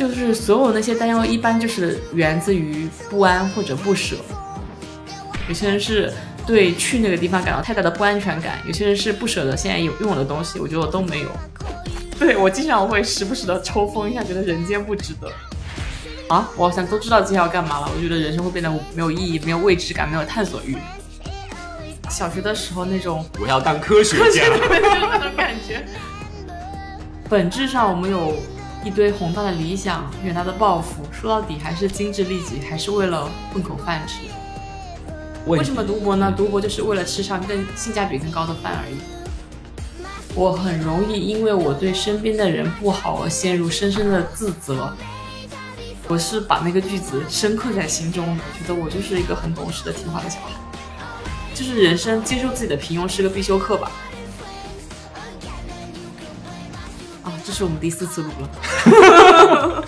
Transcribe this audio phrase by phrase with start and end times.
[0.00, 4.16] 就是所有那些担忧，一般就是源自于不安或者不舍。
[5.46, 6.10] 有些人是
[6.46, 10.58] 对去那个地方感到太大的不安全感，有些人是不舍得现在有拥有的东西。
[10.58, 11.28] 我觉得我都没有。
[12.18, 15.30] 对我经常会时不时的抽风一下，觉得人间不值得。
[16.34, 17.90] 啊，我好像都知道今天要干嘛了。
[17.94, 20.78] 我觉得人生会变得没有意义，没有未知感，没有探索欲。
[22.08, 25.84] 小学的时候那种我要当科学家那种感觉。
[27.28, 28.34] 本质上我们有
[28.82, 34.20] 一堆宏大的理想、远大的抱负，说到底还是精致利己，还是为了混口饭吃。
[35.46, 36.32] 为什么读博呢？
[36.36, 38.96] 读博就是为了吃上更性价比更高的饭而已。
[40.34, 44.94] 我很容易因为我对身边的人不好而陷入深深的自责。
[46.08, 50.50] 我是把那个句子深刻在心中的，觉得我就是一个很懂事的听话的小孩，
[51.54, 53.90] 就是人生接受自己的平庸是个必修课吧。
[57.60, 58.48] 是我们第四次录了。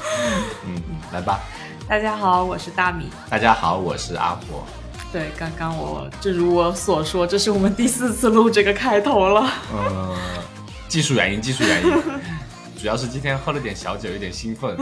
[0.69, 1.41] 嗯，来吧。
[1.89, 3.07] 大家好，我是大米。
[3.30, 4.63] 大家好，我是阿婆。
[5.10, 9.51] 对，刚刚我正如我所说，这是我们第四次录这个开头了。
[9.73, 10.15] 嗯，
[10.87, 11.91] 技术原因，技术原因。
[12.83, 14.77] 主要是今天喝了点小酒，有点兴奋，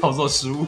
[0.00, 0.66] 操作失误。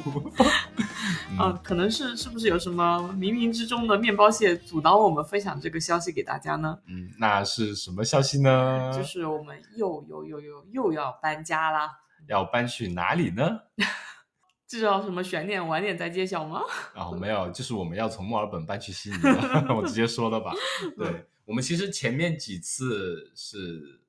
[1.37, 6.79] 啊，可能是是不是有什么冥冥之中的面包蟹阻挡我们分享这个消息给大家呢？
[6.87, 8.93] 嗯，那是什么消息呢？
[8.97, 11.91] 就是我们又又又又又要搬家啦！
[12.29, 13.59] 要搬去哪里呢？
[14.69, 15.67] 这叫什么悬念？
[15.67, 16.61] 晚点再揭晓吗？
[16.95, 19.75] 啊，没有，就是我们要从墨尔本搬去悉尼了。
[19.75, 20.53] 我直接说了吧。
[20.97, 24.01] 对，我们其实前面几次是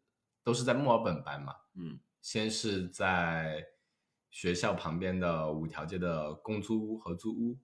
[0.44, 1.56] 都是在墨尔本搬嘛。
[1.76, 1.98] 嗯。
[2.32, 3.66] 先是在
[4.30, 7.58] 学校旁边的五条街的公租屋、合租屋、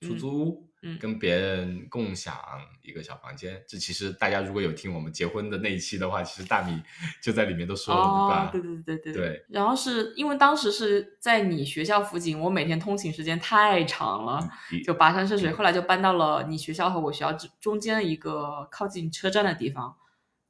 [0.00, 2.36] 出租屋，嗯，跟别人共享
[2.82, 3.60] 一个小房间。
[3.66, 6.80] 这其实大家如果有听我们结婚的那一期的话，其实大米
[7.20, 9.12] 就在里面都说了，对吧对对对对。
[9.12, 9.44] 对。
[9.48, 14.48] 然后是因为当时是在你学校附近，我每天通勤时间太长了，
[14.84, 15.50] 就跋山涉水。
[15.50, 19.96] 后来就搬到了你学校和我学校之中间一个靠近车站的地方。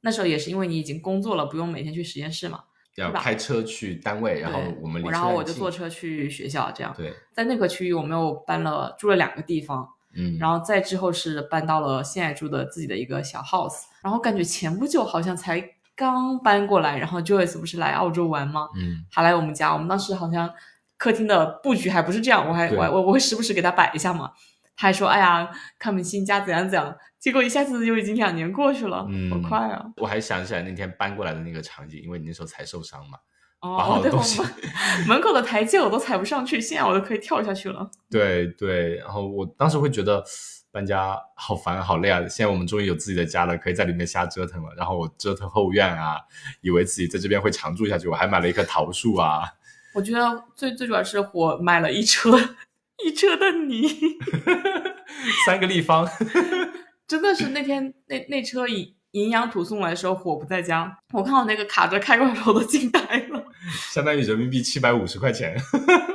[0.01, 2.65] 那时候也是因为你已经工作了，不用每天去实验室嘛。
[2.95, 6.93] 要开车去单位，然后我们然后我就坐车去学校，这样。
[6.95, 15.63] 对，在那个区域，我们又搬了住了两个地方，嗯，然后再之后是搬到了现在住的自己的一个小 house，然后感觉前不久好像才
[15.95, 18.69] 刚搬过来，然后 Joyce 不是来澳洲玩吗？
[18.75, 20.49] 嗯，还来我们家，我们当时好像
[20.97, 24.31] 客厅的布局还不是这样，我还我我我会时不时给他摆一下嘛。
[24.75, 29.85] 他还说：“哎呀，看我们新家怎样怎样。”结果一下子就已经两年过去了，好快啊！
[29.97, 33.17] 我还想起来那天搬过来的那个场景，因为你那时候才受伤嘛，
[33.61, 34.11] 哦，对，
[35.07, 37.89] 门口的台阶我都踩不上去，现在我都可以跳下去了。
[38.11, 40.21] 对对，然后我当时会觉得
[40.69, 42.19] 搬家好烦好累啊！
[42.27, 44.73] 现在我们终于有自己的家了，可以在里面瞎折腾了。
[44.75, 46.19] 然后我折腾后院啊，
[46.59, 49.43] 以为自己在这边会常住下去，我还买了一棵桃树啊。
[49.93, 52.31] 我觉得最最主要是我买了一车。
[53.05, 53.87] 一车的泥，
[55.45, 56.07] 三个立方，
[57.07, 62.99] 真的是那天那那车营营养土送来的时候，火不在家，我看到那个卡车开过来，我都惊呆
[63.29, 63.45] 了，
[63.91, 65.55] 相当于人民币七百五十块钱。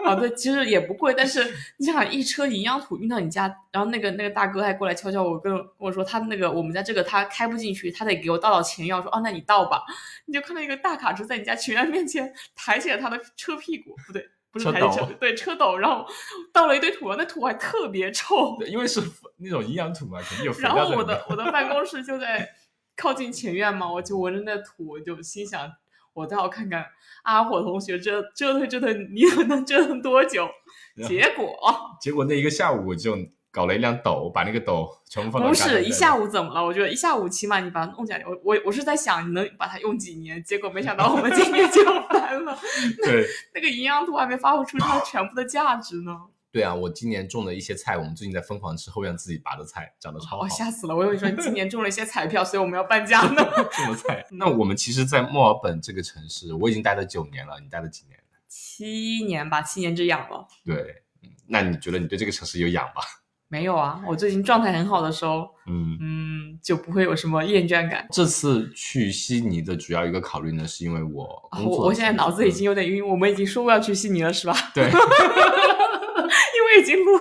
[0.05, 1.47] 啊， 对，其实也不贵，但是
[1.77, 9.85] 你想一车营养土运到你家，然后那个那个大哥还过来敲敲我，跟跟我说他那个我们家这个他开不进去，他得给我倒倒钱药，说哦，那你倒吧，
[10.27, 14.29] 你就看到一个大卡车在你家全院面前抬起了他的车屁股，不对。
[14.51, 16.07] 不是车斗，对车斗，然后
[16.53, 19.01] 倒了一堆土，那土还特别臭， 因为是
[19.37, 20.53] 那种营养土嘛，肯定有。
[20.59, 22.49] 然后我的我的办公室就在
[22.97, 25.71] 靠近前院嘛，我就闻着那土，我就心想，
[26.13, 26.87] 我倒要看看
[27.25, 30.49] 阿火同学折折腾折腾，你能折腾多久？
[31.07, 31.57] 结果
[32.01, 33.17] 结果那一个下午我就。
[33.51, 35.49] 搞了一辆斗，把那个斗全部放到。
[35.49, 36.65] 不是一下午怎么了？
[36.65, 38.23] 我觉得一下午起码你把它弄起来。
[38.27, 42.59] 我我我是在想你能把它用几年，结果没想到我们今年就搬了。
[43.03, 46.17] 对，那个营养土还没发挥出它全部的价值呢。
[46.51, 50.49] 对啊，我今年种了一些菜，我们最近在疯狂吃后院自己拔的菜，长得超好。
[50.49, 50.97] 吓死了！
[50.97, 53.43] 我以为说你今年中了一些彩票，所以我们要搬家呢。
[53.71, 54.27] 种了菜。
[54.31, 57.61] 那我们其实，在墨尔本这个城市，我已经待了九年了。
[57.61, 58.19] 你待了几年？
[58.49, 60.49] 七年吧，七年之痒了。
[60.65, 61.03] 对，
[61.47, 63.03] 那你觉得你对这个城市有痒吧？
[63.51, 68.07] 没有啊，我最近状态很好的时候，嗯嗯，就不会有什么厌倦感。
[68.13, 74.55] 这次去悉尼的主要一个考虑呢，是因为我我我现在脑子已经有点晕，我们已经说过要去悉尼了，是吧？
[74.75, 77.19] 对， 因为已经录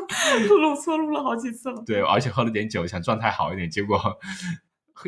[0.58, 1.82] 录错录了好几次了。
[1.86, 3.98] 对，而且喝了点酒，想状态好一点，结果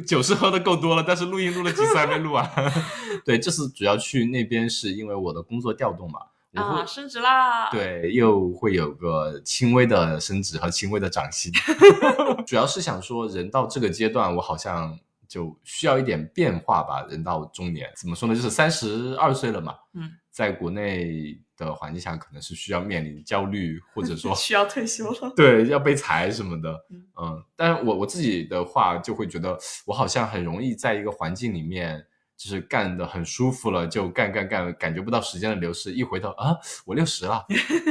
[0.07, 2.49] 酒是喝的够多了，但是录音录了几次还没录完。
[3.25, 6.19] 对，这次主要去那边是因为我的工作调动嘛。
[6.53, 7.69] 啊，升职啦！
[7.69, 11.51] 对，又会有个轻微的升职和轻微的涨薪。
[12.47, 14.97] 主要是想说，人到这个阶段，我好像
[15.27, 17.05] 就需要一点变化吧。
[17.07, 18.33] 人到中年，怎么说呢？
[18.33, 19.75] 就是三十二岁了嘛。
[19.93, 25.31] 嗯，在国内的环境下，可能是需要面临焦虑，或者说 需要退休了。
[25.35, 26.71] 对，要被裁什么的。
[26.89, 29.55] 嗯嗯，但是我我自己的话，就会觉得
[29.85, 32.03] 我好像很容易在一个环境里面。
[32.39, 35.91] 就是干的很舒服了，就干干干，感觉不到时间的流逝。
[35.91, 36.55] 一回头啊，
[36.85, 37.45] 我六十了，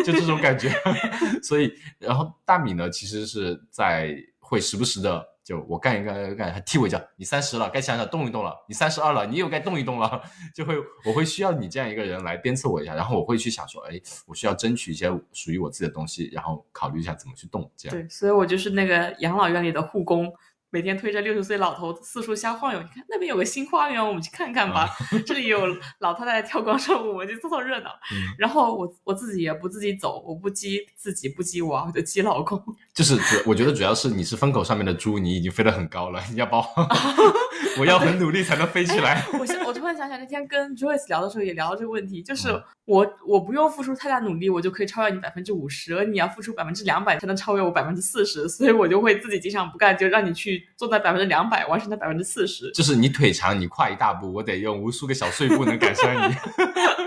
[0.07, 0.73] 就这种感觉。
[1.45, 6.99] 所以，然后大米呢，其实是在会时不时的，就我干一干干，他踢我一脚。
[7.17, 8.57] 你三十了，该想想动一动了。
[8.67, 10.23] 你三十二了，你又该动一动了。
[10.57, 10.75] 就会，
[11.05, 17.71] 我会需要你这样一个人来鞭策我一下，然后我会去想说，哎，我需要争取一些属于我自己的东西，然后考虑一下怎么去动。
[17.77, 20.33] 这样对，所以我就是那个养老院里的护工。
[20.71, 24.89] 每天推着六十岁老头四处瞎晃悠，你看那边有个新花园，我们去看看吧。
[25.25, 25.67] 这里有
[26.01, 27.91] 老太太跳广场舞，我们去凑凑热闹。
[28.39, 32.63] 然后我我自己也不自己走，我不激自己，不激我，我就激老公。
[32.93, 36.59] 就是主，我觉得主要是你是风口上面的猪，你已经飞得很高了，你要把。
[36.59, 36.65] 我
[37.85, 39.25] 要很努力才能飞起来。
[39.35, 42.49] 我我突然想起来，那天跟 Joyce 聊的时候也聊到这个问题，就是
[42.85, 52.71] 我我不用付出太大努力，我就可以超越你百分之五十，而你要付出百分之两百才能超越我百分之四十，所以我就会自己经常不干，就让你去做到百分之两百，完成那百分之四十。
[52.73, 56.35] 就是你腿长，你跨一大步，我得用无数个小碎步能赶上你，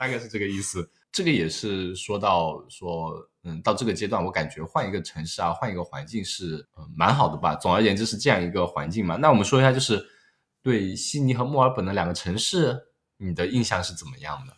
[0.00, 0.90] 大概是这个意思。
[1.12, 3.12] 这个也是说到说，
[3.42, 7.54] 嗯，到这个阶段，我感觉换一个城市啊，换一个环境是嗯蛮好的吧。
[7.54, 9.16] 总而言之是这样一个环境嘛。
[9.16, 10.02] 那我们说一下，就是
[10.62, 12.86] 对悉尼和墨尔本的两个城市，
[13.18, 14.54] 你的印象是怎么样的？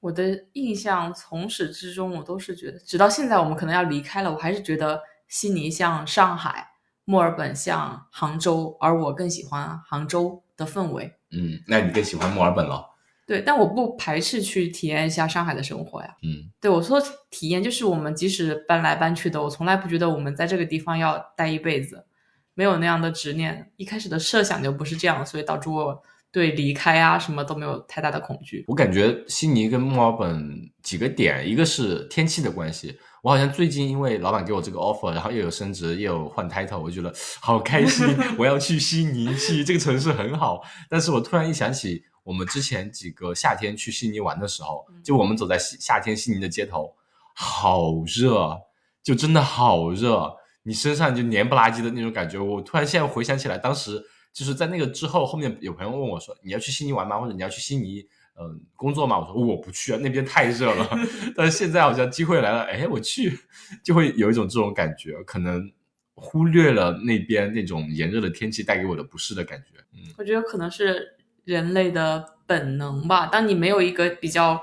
[0.00, 6.72] 我的印象从始至终，我都是觉得，直到现在我们可能要离开了，我还是觉得悉尼像上海，
[7.04, 11.14] 墨尔本像杭州，而我更喜欢杭州的氛围。
[11.30, 12.93] 嗯，那你更喜欢墨尔本了？
[13.26, 16.08] 对，但我不排斥去体验一下上海的生活呀。
[16.22, 22.04] 嗯，对我说体验就是我们即使搬来搬去的，我从来不觉得我们在这个地方要待一辈子，
[22.52, 23.72] 没有那样的执念。
[23.76, 25.98] 一开始的设想就不是这样，所以导致我
[26.30, 28.62] 对离开啊什么都没有太大的恐惧。
[28.68, 32.94] 我感觉悉尼跟墨尔本几个点，一个是天气的关系。
[33.22, 37.10] 我好像最近因为老板给我这个 offer，然后又有升职，又有换 title，我觉得
[37.40, 38.06] 好开心。
[38.36, 40.60] 我要去悉尼，悉尼这个城市很好。
[40.90, 42.04] 但是我突然一想起。
[42.24, 46.92] 我们之前几个夏天去悉尼玩的时候，就我们走在夏夏天悉尼的街头，
[47.34, 48.58] 好热，
[49.02, 52.38] 就真的好热，你身上就黏不拉几的那种感觉。
[52.38, 57.20] 我突然现在回想起来，当时就是在那个之后，后面有朋友问我说：“你要去悉尼玩吗？
[57.20, 58.00] 或者你要去悉尼
[58.40, 60.88] 嗯工作吗？”我说：“我不去啊，那边太热了。
[61.36, 63.38] ”但是现在好像机会来了，哎，我去，
[63.82, 65.70] 就会有一种这种感觉，可能
[66.14, 69.78] 忽略了那边那种炎热的天气带给我的不适的感觉。
[69.92, 71.18] 嗯，我觉得可能是。
[71.44, 73.26] 人类的本能吧。
[73.26, 74.62] 当你没有一个比较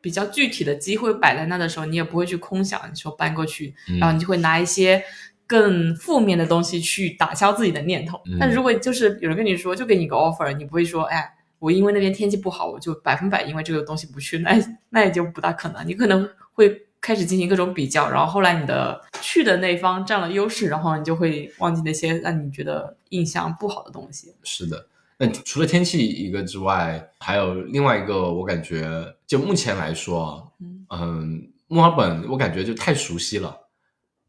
[0.00, 5.02] 比较具体的机会摆在那的时候，你也不会去空想，你说搬过去，然后你就会拿一些
[5.46, 8.20] 更负面的东西去打消自己的念头。
[8.38, 14.58] 但如果就是有人跟你说，就给你个 offer，你不会说，哎，我因为那边天气不好，我就百分百因为这个东西不去，那
[14.90, 15.86] 那也就不大可能。
[15.86, 24.34] 你可能会开始进行各种比较，然后后来你的去的那方占了优势，然后你就会忘记那些让你觉得印象不好的东西。
[24.42, 24.86] 是的。
[25.18, 30.52] 那除了天气一个之外，还有另外一个，我感觉就目前来说，
[30.90, 33.60] 嗯，墨尔本我感觉就太熟悉了。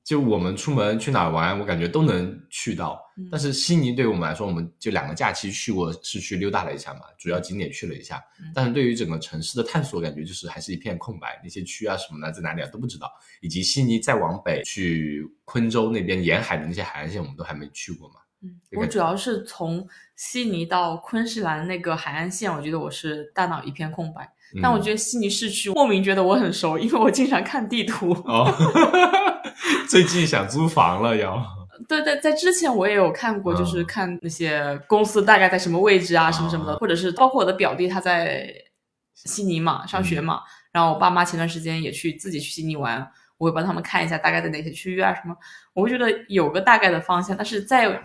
[0.03, 3.01] 就我们出门去哪儿玩，我感觉都能去到。
[3.31, 8.23] 但是悉尼对于我们来说，我们就两个假期去过市区溜达了一下嘛，主要景点去了一下。
[8.53, 13.11] 但是对于整个城市的探索，感觉就是还是一片空白，那些区啊什么的在哪里啊都不知道。
[13.41, 18.15] 以及悉尼再往北去昆州那边沿海的那些海岸线，我们都还没去过嘛。
[18.77, 24.31] 我主要是从悉尼到昆士兰那个海岸线，我觉得我是大脑一片空白。
[24.61, 28.11] 但我觉得悉尼市区莫名觉得我很熟，因为我经常看地图。
[28.25, 28.49] 哦，
[29.89, 31.43] 最近想租房了要？
[31.89, 38.47] 对对，在之前我也有看过，就是看那些公司大概在什么位置啊，什么什么的，或者是包括我的表弟他在
[39.13, 40.39] 悉尼嘛上学嘛，
[40.71, 43.05] 然后我爸妈前段时间也去自己去悉尼玩，
[43.37, 45.35] 我会帮他们看一下大概在哪些区域啊什么，
[45.73, 48.01] 我会觉得有个大概的方向，但是在。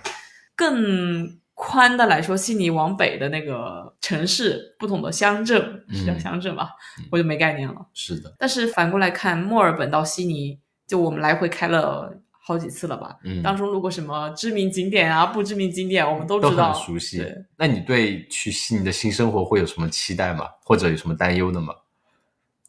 [0.60, 6.72] 更宽的来说，悉尼往北的那个城市，不同的乡镇是叫乡镇吧，
[7.10, 7.74] 我就没概念了。
[7.94, 13.16] 是的，但是反过来看，墨尔本到悉尼，就我们来回开了好几次了吧？
[13.24, 17.24] 嗯，当中路过什么知名景点啊，不知名景点，我们都知道，熟悉。
[17.56, 20.46] 那你对去悉尼的新生活会有什么期待吗？
[20.62, 21.72] 或者有什么担忧的吗？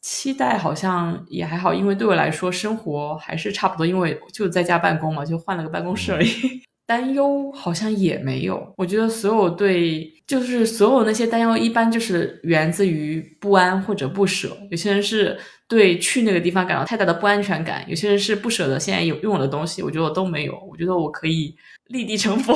[0.01, 6.62] 期待好像也还好，因为对我来说，生活还是差不多，因为就在家办公嘛，就换了个办公室而已。
[6.91, 8.74] 担忧好像也没有。
[8.75, 14.57] 我觉得所有对，就是所有那些担忧，一般就是源自于不安或者不舍。
[14.69, 19.81] 有些人是对去那个地方感到太大的不安全感，有些人是不舍得现在有拥有的东西。
[19.81, 20.53] 我觉得我都没有。
[20.69, 21.55] 我觉得我可以
[21.88, 22.53] 立地成佛，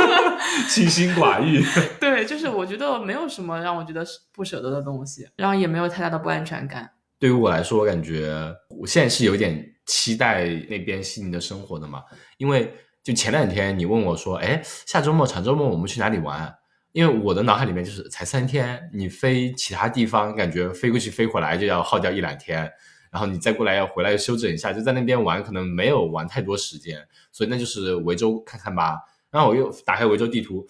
[0.70, 1.62] 清心寡欲。
[2.00, 4.02] 对，就是我觉得没有什么让我觉得
[4.32, 6.88] 不舍得的东西，然后也没有太大的不安全感。
[7.18, 8.32] 对于我来说，我感觉
[8.70, 12.02] 我现在是有点期待那边悉尼的生活的嘛，
[12.38, 12.72] 因为
[13.06, 16.52] 就前两天你问我说，哎，下周末、长周末我们去哪里玩？
[16.90, 22.68] 因为我的脑海里面就是才三天，你飞其他地方，感觉飞过去飞回来就要耗掉一两天，
[23.12, 28.98] 然后你再过来要回来休整一下，就在那边玩，可能没有玩太多时间，所以那就是维州看看吧。
[29.30, 30.66] 然后我又打开维州地图。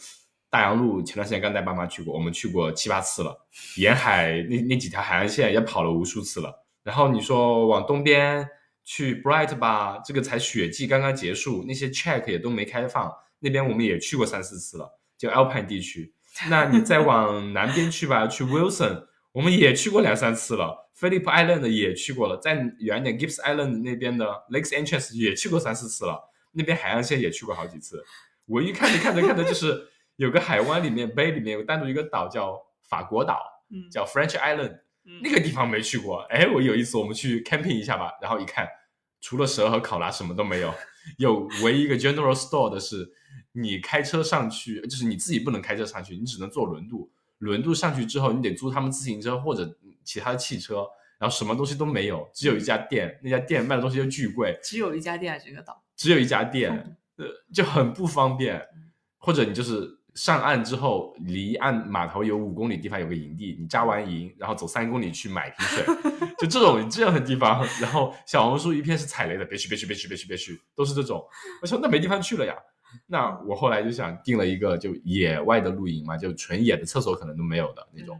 [0.51, 3.47] 大洋路前段时间刚带爸妈去过，我们去过七八次了，
[3.79, 6.65] 沿海那那几条海岸线也跑了无数次了。
[6.85, 8.47] 然后你说往东边
[8.87, 16.15] 去 Bright 吧，这个才雪季刚刚结束，那些 check 也都没开放，那边我们也去过三四次了，就 Alpine 地区。
[16.49, 28.03] 那你再往南边去吧，去 Wilson，我们也去过两三次了，Philip Island 也去过了，再远点 Gibbs Island 那边的 Lakes Entrance 也去过三四次了，那边海岸线也去过好几次。
[28.47, 29.89] 我一看着看着看着就是。
[30.17, 33.39] 有个海湾里面， bay 里面有单独一个岛叫法国岛，
[33.93, 34.79] 叫 French Island，
[35.23, 36.21] 那个地方没去过。
[36.31, 38.69] 哎，我有一次我们去 camping 一下吧，然后一看，
[39.21, 40.75] 除了蛇和考拉什么都没有。
[41.19, 43.09] 有唯一一个 general store 的是，
[43.53, 47.11] 你开车上去，就是你自己不能开车上去，你只能坐轮渡。
[47.39, 50.85] 轮渡上去之后，你得租他们自行车或者其他的汽车，
[51.19, 54.59] 然后什么东西都没有，只有一家店，那家店卖的东西又巨贵。
[54.63, 58.67] 只有一家店，这个岛只有一家店，呃，就很不方便。
[59.19, 59.97] 或者你就是。
[60.17, 65.85] 上岸之后，离岸码头有五公里地方有个营地，你扎完营，然后走三公里去买瓶水，
[66.39, 67.65] 就这种这样的地方。
[67.81, 71.23] 然后小红书一片是踩雷的，别去别去别去别去别去，都是这种。
[71.61, 72.55] 我说那没地方去了呀。
[73.07, 78.19] 那我后来就想定了一个就野外的露营嘛，就纯野的，厕所可能都没有的那种。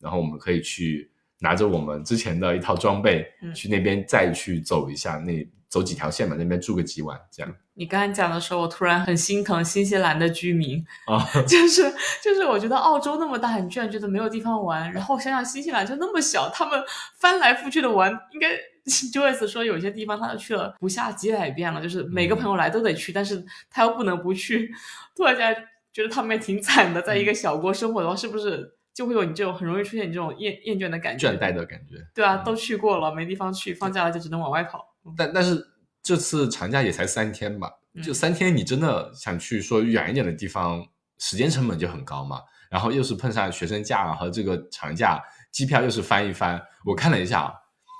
[0.00, 3.24] 然后我们可以去拿着我们之前的一套装备，
[3.54, 5.48] 去那边再去走一下那。
[5.76, 7.54] 走几条线嘛，那边住个几晚这样。
[7.74, 11.82] 你刚才讲的时候，我突然很心疼新西兰的居民啊， 就是
[12.24, 16.82] 就是，我觉得澳洲那么大，你居然觉得没有地方玩，然后想想新西兰就那么小，他们
[17.18, 18.56] 翻来覆去的玩，应该
[18.86, 24.72] Joyce 说有些地方他都去了不下几百遍了，就是每个朋友来都得去，但是他又不能不去，
[25.14, 25.54] 突然间
[25.92, 31.28] 觉得他们也挺惨的，在一个小国生活的话，是不是就会有你这种很容易出现你这种厌厌倦的感觉？
[31.28, 31.96] 倦怠的感觉。
[32.14, 34.95] 对啊，都去过了，没地方去，放假了就只能往外跑。
[35.16, 35.62] 但但是
[36.02, 37.70] 这次长假也才三天吧，
[38.02, 40.86] 就三天，你真的想去说远一点的地方，
[41.18, 42.40] 时间成本就很高嘛。
[42.68, 45.22] 然后又是碰上学生假和这个长假，
[45.52, 46.60] 机票又是翻一翻。
[46.84, 47.54] 我看了一下，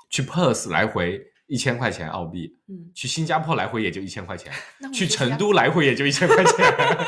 [0.09, 4.51] 去 Perth 来回一千块钱澳币，嗯，去新加坡来回也就一千块钱，
[4.93, 6.65] 去成都来回也就一千块钱。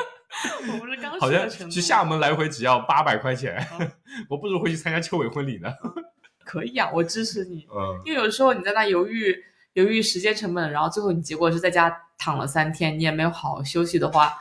[0.71, 3.67] 我不是刚好像去厦门来回只要八百块钱，
[4.29, 5.69] 我不如回去参加秋伟婚礼呢。
[6.45, 9.35] 可以啊，我支持你，嗯，因为有时候你在那犹豫。
[9.79, 14.33] 由于时间成本，然后最后你结果是在家躺了三天，你也没有好好休息的话，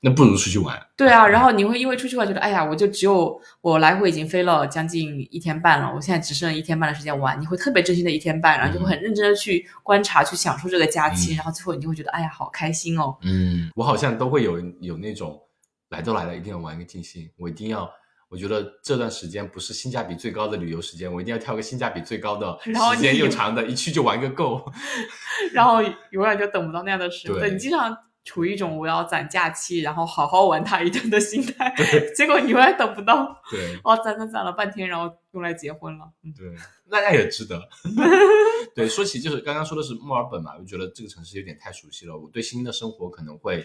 [0.00, 0.80] 那不如出去玩。
[0.96, 13.16] 对啊，然后你会因为出去玩觉得，哎呀，我就只有我来回已经飞了将近一天半了，我现在只剩一天半的时间玩，你会特别珍惜那一天半，然后就会很认真的去观察、去享受这个假期，然后最后你就会觉得，哎呀，好开心哦。
[13.22, 15.40] 嗯，我好像都会有有那种
[15.90, 17.90] 来都来了，一定要玩个尽兴，我一定要。
[18.28, 24.64] 我觉得这段时间不是性价比最高的旅游时间，我一定要挑个性价比最高的、 时间又长的，一去就玩个够。
[25.54, 25.80] 然后
[26.10, 31.72] 永远就等不到那样的时刻，你经常处于一种我要攒假期，然后好好玩它一顿的心态，
[32.16, 33.40] 结果你永远等不到。
[33.48, 36.10] 对，哦，攒攒攒了半天，然后用来结婚了。
[36.36, 36.52] 对，
[36.90, 37.62] 那那也值得。
[38.74, 43.64] 对，说起就是刚刚说的是墨尔本嘛，我觉得这个城市有点太熟悉了，我对新的生活可能会。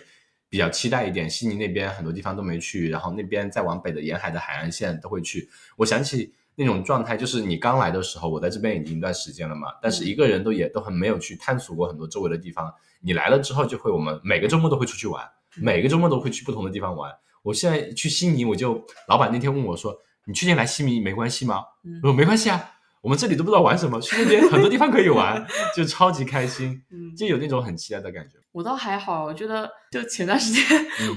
[0.51, 5.49] 比较期待一点，悉尼那边很多地方都没去，然后那边再往北的沿海的海岸线都会去。
[5.77, 12.69] 我想起那种状态，就是你刚来的时候，我在这边已经一段时间了嘛，但是一个人都也都很没有去探索过很多周围的地方。
[12.99, 17.09] 你来了之后，就会我们每个周末都会出去玩，每个周末都会去不同的地方玩。
[17.43, 21.63] 我现在去悉尼，我就老板那天问我说：“你去年来悉尼没关系吗？”
[22.03, 25.43] 我说：“没关系啊。”我们这里都不知道玩什么，去那边很多地方可以玩，
[25.75, 26.81] 就超级开心，
[27.17, 28.37] 就有那种很期待的感觉。
[28.51, 30.63] 我倒还好，我觉得就前段时间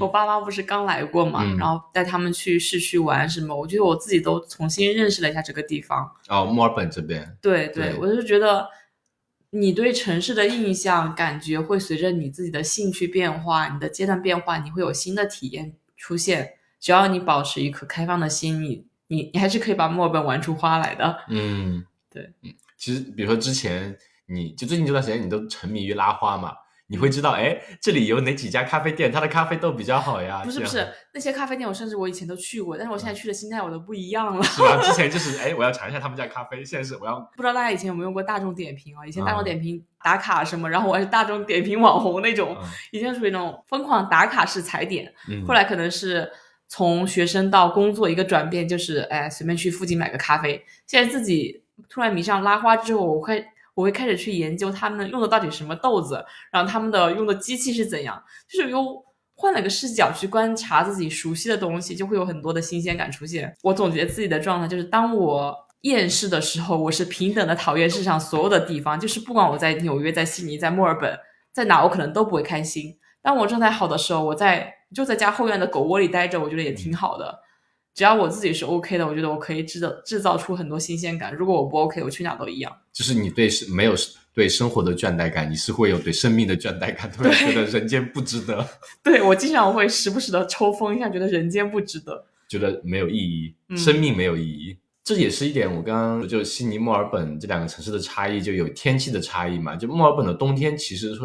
[0.00, 6.10] 我爸妈不是刚来过嘛，然后带他们去市区玩什么，我觉得我自己都重新认识了一下这个地方。
[6.28, 7.36] 哦，墨尔本这边。
[7.42, 8.66] 对对，我就觉得
[9.50, 16.54] 你对城市的印象感觉会随着你自己的兴趣变化，你的阶段变化，你会有新的体验出现。
[16.80, 18.86] 只要你保持一颗开放的心，你。
[19.14, 26.52] 你你还是可以把墨尔本玩出花来的，嗯， 对，嗯，其实比如说之前你就最近这段时间你都沉迷于拉花嘛，
[26.86, 30.42] 你会知道，哎，这里有哪几家咖啡店，它的咖啡豆比较好呀？
[30.44, 34.42] 不是不是，那些咖啡店我甚至我以前都去过，但是我现在去的心态我都不一样了。
[34.42, 34.80] 是吧？
[34.82, 37.18] 之 前就是哎，我要尝一下他们家咖啡，现在是我要。
[37.36, 39.06] 不知道大家以前有没有用过大众点评啊？
[39.06, 42.56] 以前大众点评打卡什么，然后我还是大众点评网红那种，
[42.92, 45.12] 以前属于那种疯狂打卡式踩点。
[45.46, 46.30] 后来可能是
[46.68, 50.64] 从学生到工作一个转变，就是哎，随便去附近买个咖啡。
[50.86, 53.44] 现在自己突然迷上拉花之后，我会。
[53.76, 59.04] 我会开始去研究他们用的到底什么豆子，然后他们的用的机器是怎样，就是又
[59.34, 63.52] 换了个视角去观察自己熟悉的东西，就会有很多的新鲜感出现。
[63.64, 71.18] 我总结自己的状态就是，当我厌世的时候，我是平等的讨厌世上所有的地方，就是不管我在纽约、在悉尼、在墨尔本，
[71.52, 72.96] 在哪我可能都不会开心。
[73.22, 77.40] 当我状态好的时候，我在就在家后院的狗窝里待着，我觉得也挺好的。
[77.94, 81.32] 只要我自己是 OK 的，我觉得我可以制造制造出很多新鲜感。
[81.32, 82.72] 如果我不 OK，我去哪都一样。
[82.92, 83.94] 就是你对是没有
[84.32, 88.66] 对生活的倦怠感，你是会有对生命的倦怠感，对，觉得人间不值得。
[89.04, 94.76] 对我经常会时不时的抽风一下，觉得人间不值得，觉得没有意义，生命没有意义。
[95.04, 99.76] 这也是一点，我刚刚就悉尼、墨尔本这两个城市的差异，就有天气的差异嘛。
[99.76, 101.20] 就墨尔本的冬天其实是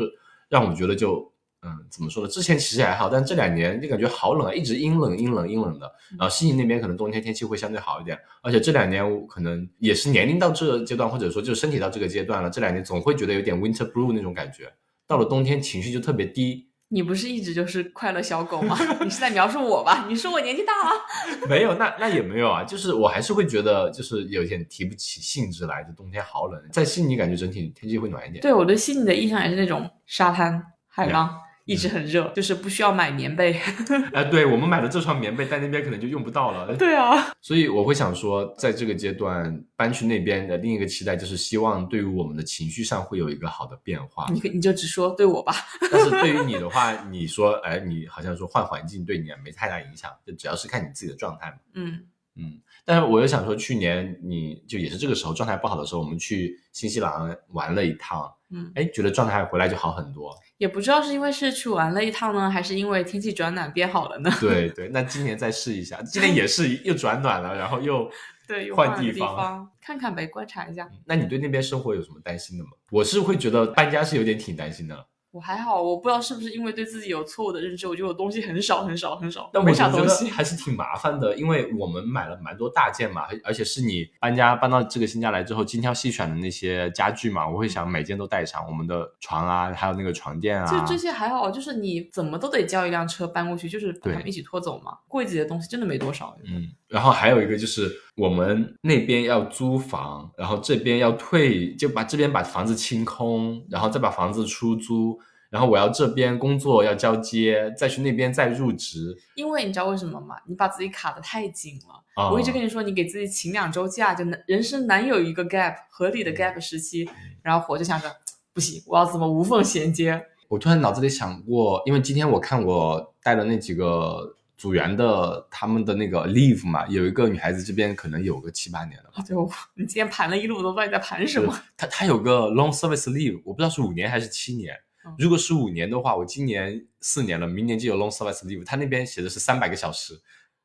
[0.49, 1.31] 让我觉得就。
[1.61, 2.29] 嗯，怎么说呢？
[2.29, 5.91] 之前其实还好，但这两年就感觉好冷啊，一直阴冷、阴冷、阴冷的。
[6.17, 14.71] 然后悉尼那边可能冬天天气会相对好一点，而且这两年我可能也是年龄到这个阶段，或者说就是身体到这个阶段了，这两年总会觉得有点 winter blue 那种感觉。
[15.05, 16.67] 到了冬天情绪就特别低。
[16.91, 18.75] 你不是一直就是快乐小狗吗？
[19.03, 20.05] 你是在描述我吧？
[20.07, 21.01] 你说我年纪大了？
[21.47, 26.59] 没有，那那也没有啊，就是我还是会觉得就是有点提不起兴致来，就冬天好冷。
[26.71, 28.41] 在悉尼感觉整体天气会暖一点。
[28.41, 31.29] 对，我对悉尼的印象也是那种沙滩、海浪。
[31.69, 33.53] 一直很热，就是不需要买棉被。
[34.11, 36.75] 哎，对我们买的这床棉被在那边可能就用不到了。
[36.75, 44.25] 对啊，所以我会想说，在这个阶段搬去那边的另一个期待就是希望对于我们的情绪上会有一个好的变化。
[44.33, 45.53] 你你就只说对我吧。
[45.91, 51.57] 但是对于你的话，你说，哎，你好像说换环境对你没太大影响，就只要是看你自己的状态嘛。
[51.75, 52.59] 嗯嗯。
[52.89, 58.27] 但是我又想说，去年你就也是这个时候状态不好的时候，我们去新西兰玩了一趟。
[58.49, 60.35] 嗯，哎，觉得状态回来就好很多。
[60.57, 64.31] 也不知道是因为是去玩了一趟呢，还是因为天气转暖变好了呢？
[64.41, 68.09] 对对，那今年再试一下，今年也是又转暖了，然后又
[68.47, 70.89] 对 换地方看看呗，观察一下。
[71.05, 72.71] 那你对那边生活有什么担心的吗？
[72.89, 75.05] 我是会觉得搬家是有点挺担心的。
[75.31, 94.97] 我还好，我不知道是不是因为对自己有错误的认知，我觉得我东西很少很少很少，但我觉得还是挺麻烦的，因为我们买了蛮多大件嘛，而且是你搬家搬到这个新家来之后精挑细选的那些家具嘛，我会想每件都带上，我们的床啊，还有那个床垫啊，就这些还好，就是你怎么都得叫一辆车搬过去，就是把他们一起拖走嘛。
[95.07, 96.35] 柜子里的东西真的没多少。
[96.43, 105.19] 嗯，然后还有一个就是我们那边要租房，然后这边要退，就把这边把房子清空，然后再把房子出租。
[105.49, 109.17] 然后我要这边工作要交接，再去那边再入职。
[109.33, 110.35] 因为你知道为什么吗？
[110.45, 112.29] 你把自己卡的太紧了。
[112.31, 117.09] 我一直跟你说，你给自己请两周假，就难人生难有一个 gap 合理的 gap 时期。
[117.41, 118.07] 然后我就想着，
[118.53, 120.23] 不行，我要怎么无缝衔接？
[120.49, 129.23] 我突然脑子里想过，因为今天我看我带的那几个组员的他们的那个 leave 嘛，有一个女孩子这边可能有个七八年了吧。
[129.25, 129.33] 对，
[129.73, 131.57] 你今天盘了一路，我都不知道你在盘什么。
[131.77, 134.75] 她她有个 long service leave，我不知道是五年还是七年。
[135.17, 138.65] 如果是五年的话，我今年四年了，明年就有 long service leave。
[138.65, 140.13] 他那边写的是三百个小时，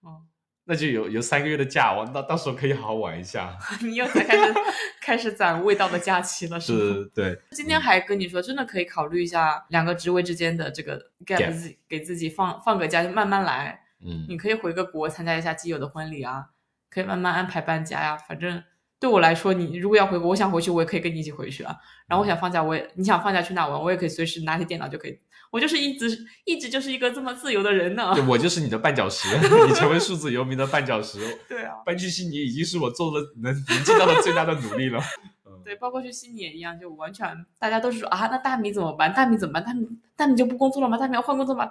[0.00, 0.22] 哦，
[0.64, 3.56] 那就有有三个月的假，我到到时候可以好好玩一下。
[3.80, 4.54] 你又在开始
[5.00, 7.38] 开始攒味道的假期了，是是，对。
[7.52, 13.83] 今天还跟你说，真的可以考虑一下两个职位之间的这个 gap，自己给自己放放个假，就慢慢来。
[14.04, 16.50] 嗯，你可以回个国参加一下基友的婚礼啊，
[16.90, 18.62] 可以慢慢安排搬家呀，反正。
[19.00, 21.76] 对我来说，你如果要回国，我想回去，我也可以跟你一起回去啊。
[22.06, 25.20] 然后我想放假，我也你想放假去哪玩，我也可以随时拿起电脑就可以。
[25.50, 28.14] 我就是一直一直就是一个这么自由的人呢。
[28.26, 29.28] 我就是你的绊脚石，
[29.68, 31.18] 你成为数字游民的绊脚石。
[31.46, 34.98] 对啊，搬去悉尼已经是我做了能能尽到的最大的努力了。
[35.62, 39.12] 对，包括去悉尼也一样，就完全大家都是说啊，那大米怎么办？
[39.12, 39.62] 大米怎么办？
[39.64, 39.86] 大米
[40.16, 40.96] 大米就不工作了吗？
[40.96, 41.68] 大米要换工作吗？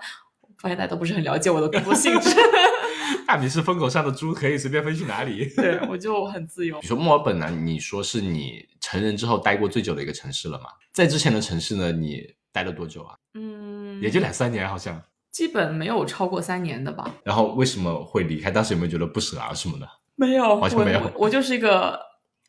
[0.63, 2.29] 发现大家都不是很了解我的工作性质。
[3.27, 5.45] 大米是风口上的猪，可以随便飞去哪里？
[5.57, 6.79] 对我就很自由。
[6.81, 7.49] 你说墨尔本呢？
[7.49, 10.69] 你说是你成人之后待过最久的一个城市了吗？
[10.93, 12.23] 在之前的城市呢，你
[12.53, 13.13] 待了多久啊？
[13.33, 15.01] 嗯，也就两三年，好像。
[15.31, 17.13] 基本没有超过三年的吧。
[17.25, 18.49] 然后为什么会离开？
[18.49, 19.85] 当时有没有觉得不舍啊什么的？
[20.15, 21.11] 没有，好像没有。
[21.15, 21.99] 我就是一个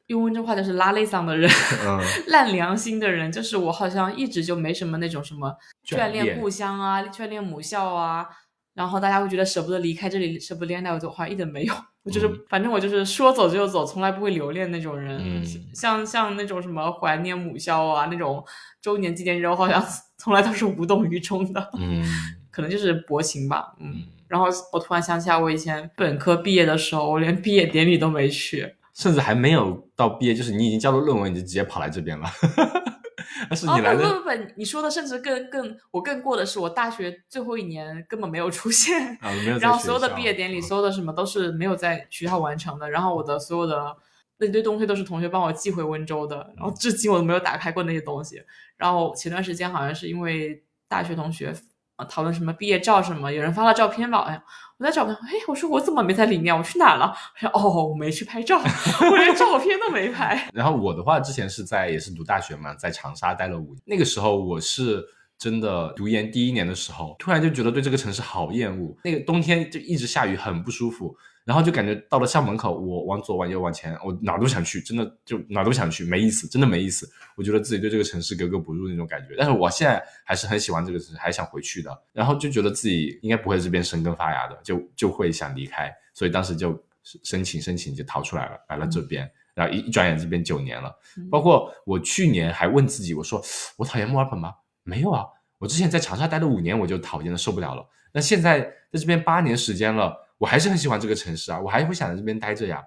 [0.08, 1.50] 用温州话就是拉内嗓的人，
[2.28, 3.30] 烂良心的人。
[3.32, 5.54] 就是我好像一直就没什么那种什么
[5.86, 8.26] 眷恋故乡啊，眷恋母校啊。
[8.74, 11.72] 然后大家会觉得舍不得离开这里，舍不得离开，我就好像一点没有。
[12.02, 15.42] 我就是，反正我就是说走就走，从来不会留恋那种人。
[15.72, 18.44] 像像那种什么怀念母校啊，那种
[18.82, 19.82] 周年纪念日，我好像
[20.18, 21.70] 从来都是无动于衷的。
[21.78, 22.04] 嗯，
[22.50, 23.72] 可能就是薄情吧。
[23.78, 32.26] 嗯，然后我突然想起来，我以前本科毕业的时候，我连毕业典礼都没去，甚至还没有到毕业，就是你已经交了论文，你就直接跑来这边了。
[33.48, 39.58] 但是你来的不不不，你说的甚至更更我更过的是，我大学最后一年根本没有出现啊，没有。
[39.58, 42.88] 然后所有的毕业典礼，所有的什么都是没有在学校完成的。
[42.88, 43.96] 然后我的所有的
[44.38, 48.40] 那堆东西都是同学帮我寄回温州的，然后至今我都没有打开过那些东西。
[48.76, 51.52] 然后前段时间好像是因为大学同学。
[51.96, 53.32] 啊，讨论什么毕业照什么？
[53.32, 54.18] 有人发了照片吧？
[54.28, 54.42] 哎，
[54.78, 56.56] 我在找，哎，我说我怎么没在里面？
[56.56, 57.14] 我去哪了？
[57.36, 58.58] 他说哦，我没去拍照，
[59.10, 60.48] 我连照片都没拍。
[60.52, 63.82] 然后我的话，之前是在也是读大学嘛，在长沙待了五年。
[63.84, 65.04] 那个时候我是
[65.38, 68.96] 真的读研第一年的时候，突然就觉得对这个城市好厌恶。
[69.04, 71.16] 那个冬天就一直下雨，很不舒服。
[71.44, 77.06] 然后就感觉到了校门口，我往左往右往前，我哪都想去，真的就哪都想去，没意思，真的没意思。
[77.36, 79.34] 我觉得自己对这个城市格格不入那种感觉。
[79.36, 82.02] 但是我现在还是很喜欢这个城市，还想回去的。
[82.14, 85.94] 然后就觉得自己应该不会这边生根发芽的，就就会想离开。
[86.14, 89.30] 所以当时就申请申请就逃出来了，来了这边。
[89.54, 90.90] 然后一一转眼这边九年了。
[91.30, 93.44] 包括我去年还问自己，我说
[93.76, 94.54] 我讨厌墨尔本吗？
[94.84, 95.26] 没有啊，
[95.58, 97.84] 我之前在长沙待了五年，我就讨厌的受不了了。
[98.12, 100.22] 那现在在这边八年时间了。
[100.36, 102.84] 我还是很喜欢这个城市啊，我还会想在这边待着呀，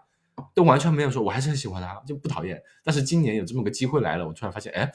[0.53, 2.61] 都完全没有说我还是很喜欢它，就不讨厌。
[2.83, 4.91] 但是今年有这么个机会来了，我突然发现，哎，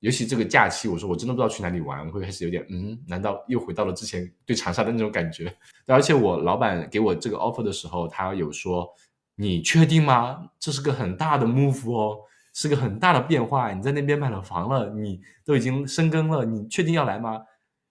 [0.00, 5.50] 尤其这个假期，我说我真的不知道去哪里玩，我会开始有点，嗯，难道又回到了之前对长沙的那种感觉？
[5.86, 8.92] 而且我老板给我这个 offer 的时候，他有说，
[9.36, 10.50] 你确定吗？
[10.58, 12.18] 这是个很大的 move 哦，
[12.52, 13.72] 是个很大的变化。
[13.72, 17.40] 你在那边买了房了，你都已经生根了，你确定要来吗？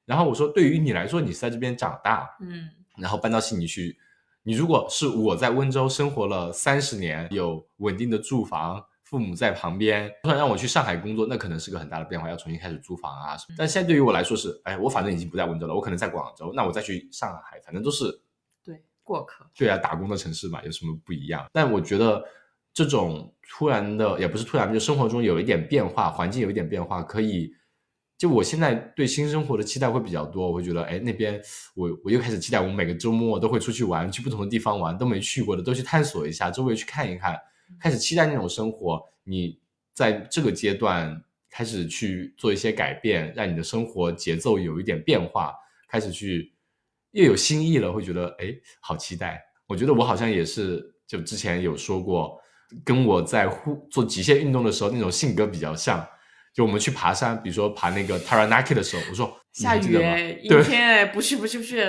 [0.05, 2.69] 然后我说，对于你来说，你是在这边长大，嗯。
[2.97, 3.97] 然后搬到悉尼去，
[4.43, 13.55] 你如果是我在温州生活了三十年，有稳定的住房，父母在旁边，突然让我去上海工作，那可能是个很大的变化，要重新开始租房啊什么。
[13.57, 18.05] 但现在对于我来说是，哎，我反正已经不在温州了，我可能在广州，那我再去上海，反正都是
[18.65, 19.45] 对过客。
[19.55, 21.45] 对啊，打工的城市嘛，有什么不一样？
[21.53, 22.21] 但我觉得
[22.73, 27.53] 这种突然的，也不是突然，就生活中有一点变化，环境有一点变化，可以。
[28.17, 31.41] 就我现在对新生活的期待会比较多，我会觉得，哎，那边
[31.73, 37.39] 我我又开始期待，我们每个周末都会出去玩，去不同的地方玩，都没去过的都去探索一下，周围去看一看，
[37.79, 39.01] 开始期待那种生活。
[39.23, 39.57] 你
[39.93, 45.53] 在这个阶段开始去做一些改变，让你的生活节奏有一点变化，
[45.87, 46.53] 开始去
[47.11, 49.41] 又有新意了，会觉得，哎，好期待。
[49.65, 52.38] 我觉得我好像也是，就之前有说过，
[52.83, 56.05] 跟我在户做极限运动的时候那种性格比较像。
[56.51, 61.79] 就我们去爬山，比如说爬那个 Taranaki 的时候，我说下雨哎，阴天哎，不去不去不去，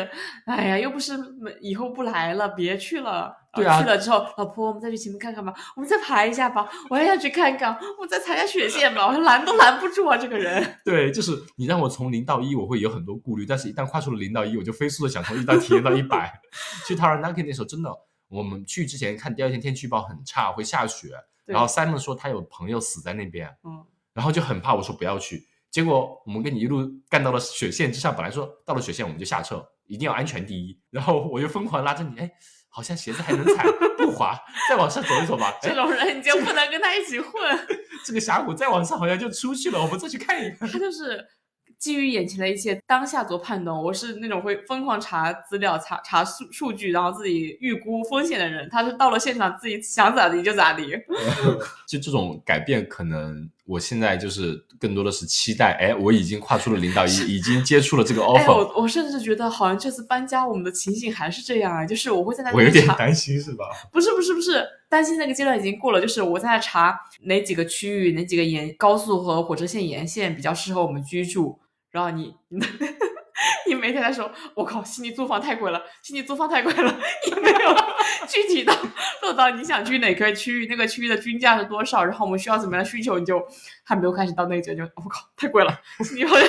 [0.44, 1.18] 哎呀，又不是
[1.62, 3.34] 以后不来了，别去了。
[3.52, 10.64] 对啊，去了之后，老婆，我们再去前面看看吧，我们再爬一下吧，我还要去看看，我们再踩下雪线吧，我拦都拦不住啊，这个人。
[10.84, 16.30] 对，就是你让我从零到一，我会有很多顾虑，但是一旦跨出了零到一，我就飞速的想从一到体验到一百。
[16.86, 17.90] 去 Taranaki 那时候，真的，
[18.30, 21.08] 我们去之前看第二天天气预报很差，会下雪，
[21.44, 23.84] 然后 Simon 说他有朋友死在那边，嗯。
[24.12, 25.46] 然后就很怕，我说不要去。
[25.70, 30.78] 结果我们跟你一路干到了雪线之上，本来说到了雪线我们就下车，一定要安全第一。
[30.90, 32.30] 然后我就疯狂拉着你，哎，
[32.68, 33.64] 好像鞋子还能踩，
[33.96, 34.38] 不滑，
[34.68, 35.56] 再往上走一走吧。
[35.62, 37.32] 这种人你就不能跟他一起混。
[38.06, 40.68] 这个峡谷再往上好像就出去了，我们再去看一看。
[40.68, 41.26] 他就是。
[41.80, 43.74] 基于眼前的一切，当下做判断。
[43.74, 48.68] 我是那种会疯狂查资料、查查数数据，然后自己预估风险的人。
[48.70, 50.90] 他是到了现场，自己想咋地就咋地。
[51.88, 55.72] 就这种改变，可能我现在就是更多的是期待。
[55.80, 58.52] 哎，我已经跨出了零到一，已经接触了这个 offer。
[58.52, 61.86] 我我甚至觉得，好像这次搬家，我们的情形还是这样啊。
[61.86, 63.64] 就是我会在那我有点担心，是吧？
[63.90, 66.00] 不是不是不是，担心那个阶段已经过了。
[66.00, 71.58] 就是我在查哪几个区域，哪几个沿高速和火车线沿线比较适合我们居住。
[71.90, 72.34] 然后你，
[73.66, 77.74] 你每天在说，我靠，悉尼租房太贵了，悉尼租房太贵了， 你没有
[78.28, 78.74] 具体到
[79.22, 83.42] 落到你想去哪个区域，那个区域的均价是多少，然后我们需要怎么样的需求，你就
[83.82, 85.80] 还没有开始到那个阶段， 我靠，太贵了，
[86.14, 86.48] 你好像。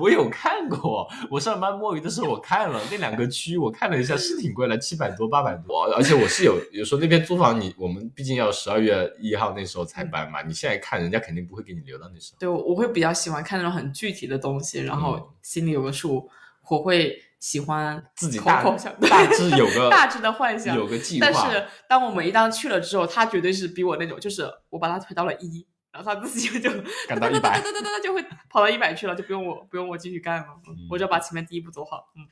[0.00, 12.36] 我有看过，我上班摸鱼的时候我看了那两个区，我看了一下是挺贵的，七百多八百多，而且我是有有时候那边租房，你我们毕竟要十二月一号那时候才搬嘛，你现在看人家肯定不会给你留到那时候。
[12.40, 16.28] 对，我会比较喜欢看那种很具体的东西，然后心里有个数，
[16.68, 18.62] 我会喜欢自己大
[19.08, 21.26] 大致有个 大致的幻想，有个计划。
[21.26, 25.66] 但是当我们一旦去了之后，他绝对是比我那种，就是我把他推到了一。
[25.92, 26.70] 然后他自己就
[27.08, 30.46] 干到一百，哒哒哒哒哒就会跑到一百去了，就不用我不用我继续干了，
[30.90, 32.12] 我就把前面第一步走好。
[32.14, 32.26] 嗯，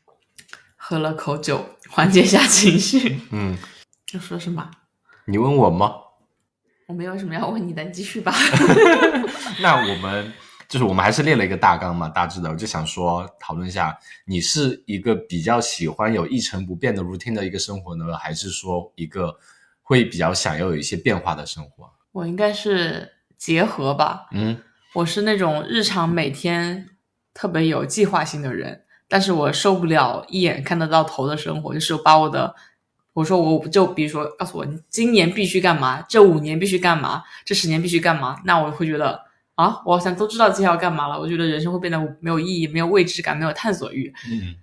[0.76, 3.20] 喝了口酒，缓解一下情绪。
[3.30, 3.56] 嗯，
[4.12, 4.70] 要说什么？
[5.24, 5.94] 你问我吗？
[6.88, 8.34] 我没有什么要问你的，你继续吧。
[9.62, 10.30] 那我们。
[10.74, 19.38] 就是我们还是列了一个大纲嘛，大致的，我就想说讨论一下，你是一个比较喜欢有一成不变的 routine 的一个生活呢，还是说一个
[19.82, 21.88] 会比较想要有一些变化的生活？
[22.10, 23.08] 我应该是
[23.38, 24.60] 结合吧，嗯，
[24.94, 26.88] 我是那种日常每天
[27.32, 32.52] 特别有计划性的人，但是我受不了一眼看得到头的生活，就是把我的。
[33.12, 39.22] 我说，我就比如说，告诉我你今年必须干嘛，这五年必须干嘛，这十年必须干嘛，那我会觉得
[39.54, 41.18] 啊，我好像都知道接下来要干嘛了。
[41.18, 44.12] 我觉得人生会变得没有意义，没有未知感，没有探索欲。
[44.30, 44.54] 嗯。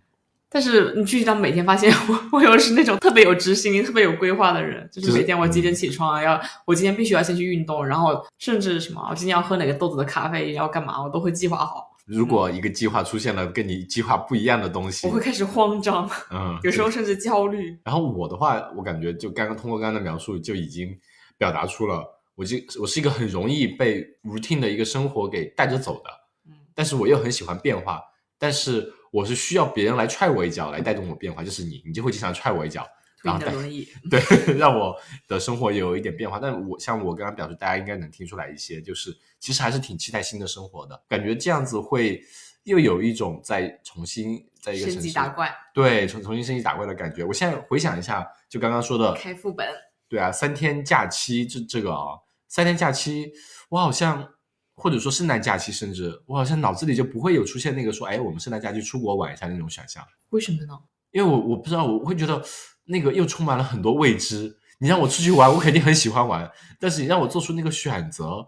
[0.54, 11.90] 但是你具体到每天发现， 我我又是那种特别有执行力、特别有规划的人，就是每天我几点起床，要我今天必须要先去运动，然后甚至什么，我今天要喝哪个豆子的咖啡，要干嘛，我都会计划好。
[12.06, 17.80] 如果一个计划出现了跟你计划不一样的东西，我会开始慌张，嗯，有时候甚至焦虑。
[17.86, 20.90] 然后我的话，我感觉就刚刚通过刚刚的描述，就已经
[21.38, 22.04] 表达出了，
[22.36, 26.10] 我就我是一个很容易被 routine 的一个生活给带着走的，
[26.48, 28.02] 嗯，但是我又很喜欢变化，
[28.38, 32.88] 但是我是需要别人来踹我一脚来带动我变化，就是你，你就会经常踹我一脚。
[33.24, 36.40] 然后轮椅， 对，让我的生活有一点变化。
[36.40, 42.20] 但我像我刚刚表示，大家应该能听出来一些，就是其实还是挺期待新的生活的，感觉这样子会
[42.64, 47.24] 又有一种在重新在一个升级打怪，对，重重新升级打怪的感觉。
[47.24, 49.68] 我现在回想一下，就刚刚说的开副本，
[50.12, 52.20] 对啊，三天假期这这个啊，
[52.50, 53.32] 三天假期，
[53.70, 54.28] 我好像
[54.76, 60.06] 或者说圣诞假期，甚至我好像脑子里就不会有出现那个说，哎，我们圣诞假期出国玩一下那种选项。
[60.32, 60.78] 为什么呢？
[61.12, 62.44] 因为我我不知道，我会觉得。
[62.86, 64.58] 那个又充满了很多未知。
[64.80, 68.46] 你让我出去玩，我肯定很喜欢玩，但是你让我做出那个选择，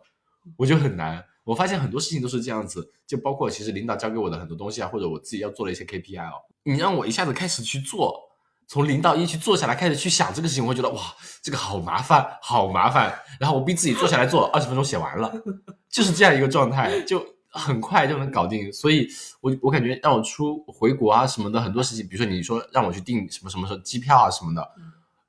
[0.58, 1.24] 我就很难。
[1.46, 6.34] 我发现很多事情都是这样子，就包括其实领导交给我的很多东西啊，或者我自己要做的一些 KPI 哦。
[6.64, 8.20] 你让我一下子开始去做，
[8.74, 11.00] 从零到一去做下来，开始去想这个事情，我会觉得哇，
[11.44, 13.14] 这个好麻烦，好麻烦。
[13.40, 15.32] 然后我逼自己坐下来做，二十分钟写完了，
[15.92, 17.24] 就是这样一个状态，就。
[17.56, 19.08] 很快就能搞定，所以
[19.40, 24.68] 我我感觉让我出回国啊什么的很多事情，比如说你说让我去订什么什么时候机票啊什么的，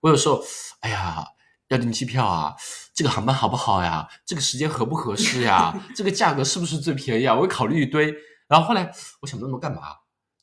[0.00, 0.42] 我有时候
[0.80, 1.22] 哎呀
[1.68, 2.54] 要订机票啊，
[2.94, 4.09] 这个航班好不好呀？
[4.24, 5.78] 这个时间合不合适呀？
[5.94, 7.35] 这个价格是不是最便宜啊？
[7.35, 8.11] 我会考虑一堆，
[8.48, 9.83] 然后后来我想那么多干嘛？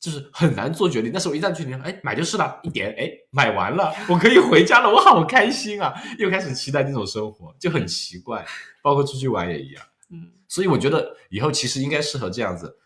[0.02, 1.12] 就是很难做决定。
[1.12, 5.94] 但是我一旦决定，哎，买就是了，一点，哎，买完了，我可以回家了，我好开心啊！
[6.18, 8.44] 又开始期待那种生活，就很奇怪，
[8.82, 9.84] 包括出去玩也一样。
[10.10, 12.76] 嗯，所以我觉得以后其实应该适合这样子，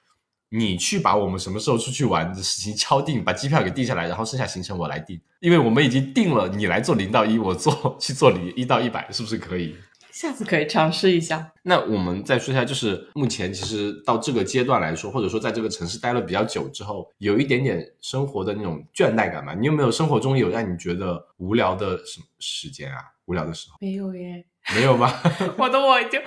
[0.51, 9.75] 你去把我们什么时候出去玩的事情敲定，把机票给定下来，然后剩下行程我来定，因为我们已经定了，你来做零到一，我做去做零一到一百，是不是可以？
[10.17, 11.53] 下次可以尝试一下。
[11.65, 19.53] 那我们再说一下，就是目前其实到这个阶段来说，或者说在这个城市待了比较久之后，有一点点生活的那种倦怠感嘛？
[19.53, 22.97] 你有没有生活中有让你觉得无聊的什么时间啊？
[23.27, 23.77] 无聊的时候？
[23.79, 24.47] 没有耶。
[24.75, 25.13] 没有吗？
[25.59, 26.19] 我的我已经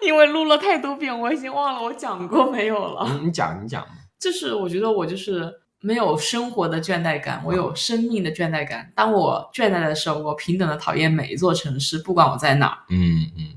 [0.00, 3.20] 因为录了太多遍，我已经忘了我讲过没有了。
[3.22, 3.86] 你讲，你讲。
[4.18, 8.92] 就是我觉得我就是没有生活的倦怠感，我有生命的倦怠感。
[8.94, 12.78] 当我倦怠的时候，我平等的讨厌每一座城市，不管我在哪儿。
[12.88, 13.54] 嗯嗯。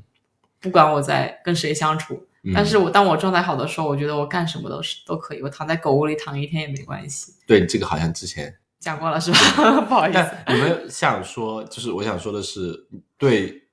[0.60, 2.22] 不管我在跟谁相处，
[2.54, 5.42] 但是我当我状态好的时候，我觉得我干什么都是都可以。
[5.42, 7.34] 我躺在狗窝里躺一天也没关系。
[7.48, 9.82] 对，这个好像之前讲过了，是吧？
[9.88, 10.32] 不好意思。
[10.48, 13.64] 你们想说，就是我想说的是，对。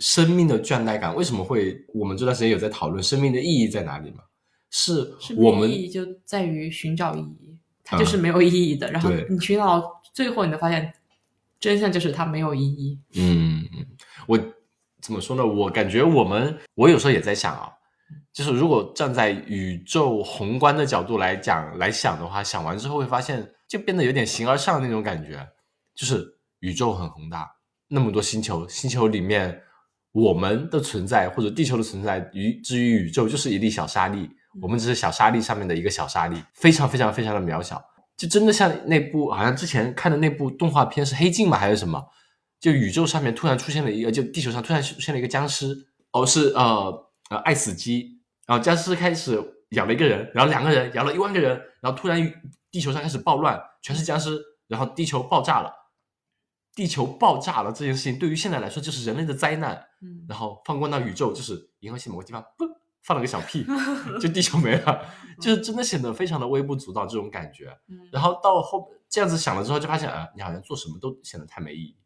[0.00, 1.80] 生命的倦怠感为什么会？
[1.94, 4.24] 我们这段时间有在讨论生命的意义在哪里吗？
[4.68, 7.53] 是我们意义就在于寻找意义，
[7.84, 8.90] 它就是没有意义的。
[8.90, 10.92] 然后你寻找到最后，你就发现
[11.60, 12.98] 真相就是它没有意义。
[13.14, 13.64] 嗯，
[14.26, 14.36] 我
[15.00, 15.46] 怎么说呢？
[15.46, 17.70] 我感觉我们，我有时候也在想啊，
[18.32, 25.46] 就是如果站在宇宙宏观的角度来讲来想的话，想完之后会发现就变得有点形而上那种感觉，
[25.94, 26.26] 就是
[26.60, 27.48] 宇宙很宏大，
[27.88, 29.60] 那么多星球，星球里面。
[30.14, 37.82] 我们的存在或者地球的存在，于至于宇宙就是一粒小沙粒，我们只是小沙粒上面的一个小沙粒，非常非常非常的渺小，
[38.16, 42.02] 就真的像那部好像之前看的那部动画片是黑镜吗还是什么？
[42.60, 45.76] 就宇宙上面突然出现了一个，就地球上突然出现了一个僵尸，
[46.12, 49.38] 哦是呃呃爱死机，然后僵尸开始
[49.70, 52.32] 咬了一个人，然后两个人咬了一万个人，然后突然
[52.70, 55.72] 地球上开始暴乱，全是僵尸，然后地球爆炸了。
[56.74, 59.74] 地球爆炸了这件事情，对于现在来说就是人类的灾难。
[60.02, 62.66] 嗯，然后放光到宇宙，就是银河系某个地方，嘣，
[63.04, 63.64] 放了个小屁，
[64.20, 65.02] 就地球没了，
[65.40, 67.66] 就是真的显得非常的微不足道这种感觉。
[68.10, 71.96] 然后到后这样子想了之后，就发现啊，你好像做什么都显得太没意义。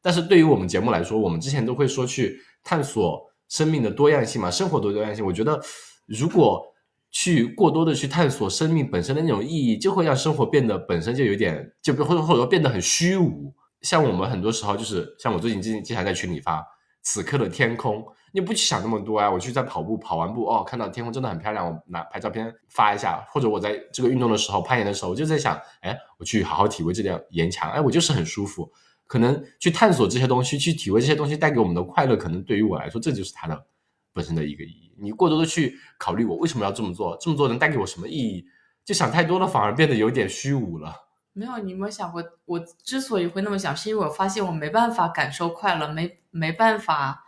[0.00, 5.24] 但是对于我们节目来说，我们之前都会说去探索生命的多样性嘛，生活的多样性。
[5.24, 5.60] 我觉得
[6.06, 6.62] 如果
[7.10, 13.54] 去过多的去探索生命本身的那种意义，就会让生活变得本身就有点，就或者或者说变得很虚无。
[13.82, 16.64] 像我们很多时候就是像我最近经经常在群里发
[17.02, 19.30] 此刻的天空，你不去想那么多啊。
[19.30, 23.24] 我去在跑步，跑完步哦，看到天空真的很漂亮，我拿拍照片发一下。
[23.30, 28.70] 或者我在这个运动的时候，攀岩的时候，我就在想，哎，我去好好体会这点岩墙，哎，我就是很舒服。
[29.06, 33.66] 可能去探索这些东西，去体会这些东西带给我们的快乐，可能对于我来说，这就是它的
[34.14, 34.94] 本身的一个意义。
[34.98, 38.46] 你过多的去考虑我为什么要这么做，这么做能带给我什么意义，
[38.84, 40.94] 就想太多了，反而变得有点虚无了。
[41.34, 47.22] 没有，你有没有想过，我之所以会那么想，是因为我发现我没办法感受快乐，没没办法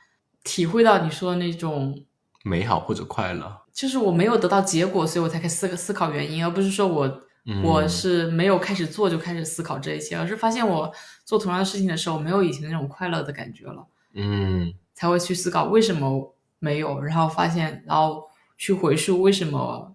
[0.44, 2.04] 体会到你说的那种
[2.44, 7.22] 美好或者快乐，就是我没有得到结果，所以我才开始思思考原因，而不是说我。
[7.62, 10.90] 我是没有开始做就开始思考这一切，而是发现我
[11.26, 18.22] 做同样的事情的时候没有以前那种快乐的感觉了，嗯，才会去思考为什么没有，然后发现，然后
[18.56, 19.94] 去回溯为什么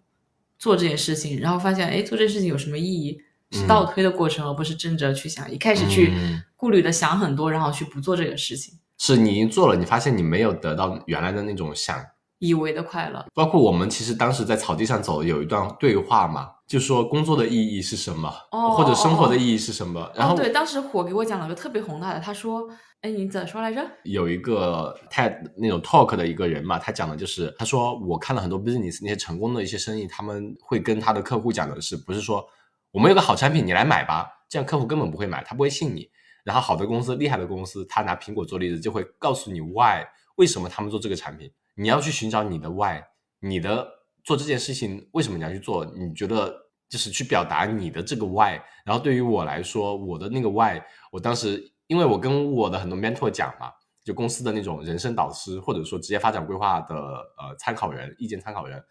[0.59, 3.19] 做这件事情，然后发现，哎，做这件事情有什么意义？
[3.49, 5.51] 是倒推的过程，而不是正着去想。
[5.51, 6.13] 一开始去
[6.55, 8.77] 顾虑的想很多，然后去不做这个事情。
[8.99, 11.99] 是你做了，你发现你没有得到原来的那种想
[12.37, 13.25] 以为的快乐。
[13.33, 16.51] 包括我们其实当时在草地上走，有一段对话嘛。
[16.69, 20.07] 就说工作的意义是什么，或者生活的意义是什么？
[20.13, 22.69] 然后对，当时火给我讲了个特别宏大的，他说
[23.01, 32.45] ：“哎，你怎么说来着？”有一个 TED 那种 talk 的一个人嘛，他讲的就是，他说我看了很多 business 那些成功的一些生意，他们会跟他的客户讲的是，不是说
[32.91, 36.07] 我们有个好产品，你来买吧，这样客户根本不会买，他不会信你。
[36.43, 40.03] 然后好的公司、厉害的公司，他拿苹果做例子，就会告诉你 why
[40.35, 43.01] 为什么他们做这个产品，你要去寻找你的 why，
[43.39, 43.99] 你的。
[44.21, 45.83] 做这件事情为什么你要去做？
[45.85, 46.53] 你觉得
[46.89, 48.59] 就是去表达你的这个 why。
[48.85, 53.71] 然后对于我来说，我的那个 why，我当时因为我跟我的很多 mentor 讲嘛，
[54.03, 58.83] 就公司的那种人生导师或者说职业发展规划的呃参考人、意见参考人，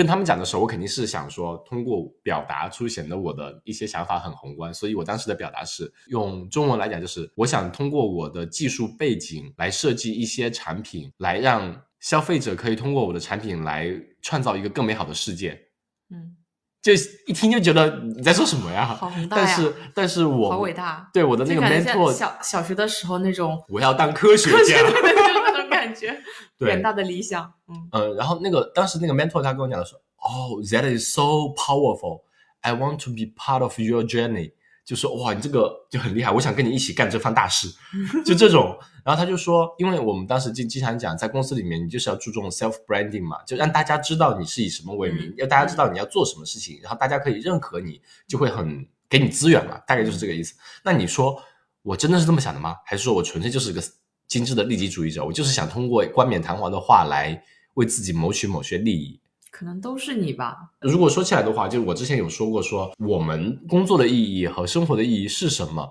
[0.00, 4.72] 跟他们讲的时候，我肯定是想说通过表达出显得我的一些想法很宏观。
[4.72, 11.82] 所以我当时的表达是用中文来讲，就是我想通过我的技术背景来设计一些产品，来让。
[12.00, 13.86] 消费者可以通过我的产品来
[14.22, 15.50] 创造一个更美好的世界。
[16.08, 16.34] 嗯，
[16.80, 16.94] 就
[17.26, 18.86] 一听就觉得你在说什么呀？
[18.86, 19.44] 好宏大呀！
[19.44, 21.10] 但是，但是我好伟大。
[21.12, 24.78] 对我的那个 mentor，小小学的时候那种，我要当科学家，
[25.80, 26.16] 感觉，
[26.58, 27.52] 远大的理想。
[27.68, 31.22] 嗯嗯，然后那个当时那个 mentor 他跟我讲的说：“Oh, that is so
[31.56, 32.22] powerful.
[32.60, 34.52] I want to be part of your journey.”
[34.84, 37.68] 就说哇，你这个就很厉害，我想跟你一起干这番大事，
[38.26, 38.76] 就这种。
[39.04, 50.54] 然后他就说，因为我们当时经经常讲，在公司里面，你就是要注重 self branding 嘛，就让大家知道你是以什么为名，要大家知道你要做什么事情，然后大家可以认可你，就会很给你资源嘛，大概就是这个意思。
[50.82, 51.40] 那你说
[51.82, 52.76] 我真的是这么想的吗？
[52.84, 53.80] 还是说我纯粹就是个
[54.30, 55.24] 精致的利己主义者？
[55.24, 57.42] 我就是想通过冠冕堂皇的话来
[57.74, 59.20] 为自己谋取某些利益？
[59.50, 60.56] 可能都是你吧。
[60.80, 65.90] 如果说起来的话，就是我之前有说过，说我们工作的意义和生活的意义是什么？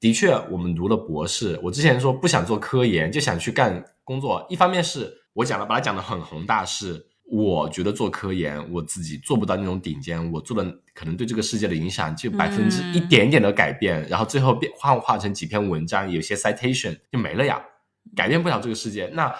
[0.00, 1.60] 的确，我们读了博士。
[1.62, 4.44] 我之前说不想做科研，就想去干工作。
[4.48, 17.62] 一方面是我讲了，把它讲的很宏大，是我觉得做科研我自己做不到那种顶尖，我做的可能对这个世界的影响就百分之一点点的改变，然后最后变幻化成几篇文章，有些 citation 就没了呀，
[18.14, 19.06] 改变不了这个世界。
[19.14, 19.34] 那。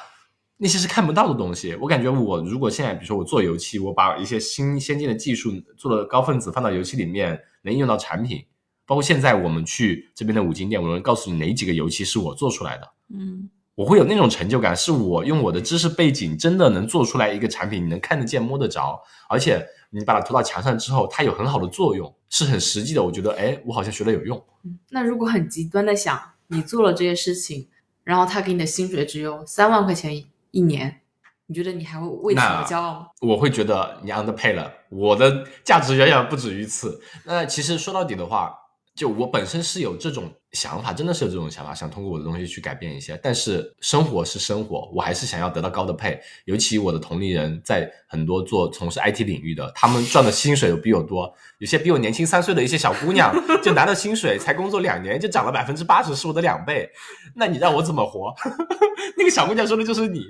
[0.57, 1.75] 那些是看不到的东西。
[1.81, 8.47] 我感觉，我如果现在，比如说我做油漆，我把一些新先进的技术做了高分子放到油漆里面，能应用到产品。
[8.87, 12.89] 包括现在我们去这边的五金店，我能告诉你哪几个油漆是我做出来的。
[13.13, 23.03] 嗯，我会有那种成就感，是我用我的知识背景真的能做出来一个产品，你能看得见、摸得着，而且你把它涂到墙上之后，它有很好的作用，是很实际的。
[23.03, 24.43] 我觉得，哎，我好像学了有用。
[24.89, 27.69] 那如果很极端的想，你做了这些事情，
[28.05, 30.25] 然后他给你的薪水只有三万块钱。
[30.53, 31.01] 一年，
[31.47, 33.07] 你觉得你还会为此而骄傲吗？
[33.21, 37.03] 我会觉得你 underpay 了，我的价值远远不止于此。
[37.25, 38.61] 那其实说到底的话。
[38.95, 43.19] 就我本身是有这种想法，真的是有这种想法，想通过我的东西去改变一些。
[43.23, 46.19] 但是生活是生活，我还是想要得到高的配。
[46.45, 51.35] 尤其我的同龄人在很多做从事 IT 领域的，他们赚的薪水比我多。
[51.59, 56.89] 有些比我年轻三岁的一些小姑娘，就拿到薪水才工作两年就涨了百分之八十，是我的两倍。
[57.35, 58.33] 那你让我怎么活？
[59.19, 60.25] 那个小姑娘说的就是你。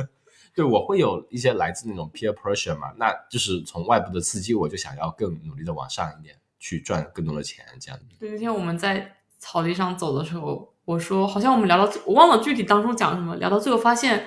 [0.56, 6.34] 对我会有一些来自那种 peer pressure 嘛，那就是从外部的刺激，我就想要更努力的往上一点。
[6.58, 8.06] 去赚更多的钱，这样子。
[8.18, 14.26] 对，那天我们在草地上走的时候，我说好像我们聊到，我忘了具体当中讲什么，聊到最后发现，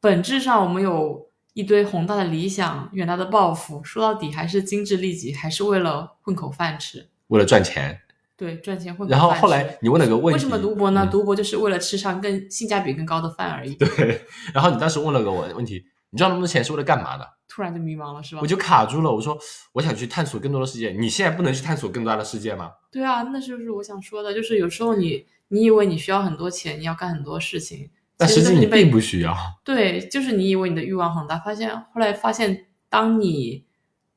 [0.00, 8.00] 本质上我们有一堆宏大的理想、远大的抱负，说到底还是精致利己，还是为了混口饭吃，为了赚钱。
[8.36, 9.26] 对，赚钱混口饭吃。
[9.26, 11.06] 然后后来你问了个问题，为什么读博呢？
[11.10, 13.74] 读博就是为了吃上更性价比更高的饭而已。
[13.74, 14.24] 对。
[14.54, 17.26] 然后你当时问了个我问题，你赚那么多钱是为了干嘛的？
[17.48, 18.40] 突然就迷茫了，是吧？
[18.42, 19.10] 我就卡住了。
[19.10, 19.36] 我说，
[19.72, 20.90] 我想去探索更多的世界。
[20.92, 22.70] 你现在不能去探索更大的世界吗？
[22.92, 29.36] 对啊，那就是我想说的，就是有时候你你以为你需要很多钱，你要干很多事情，但实际你并不需要。
[29.64, 33.64] 对，就是你以为你的欲望很大，发现后来发现，当你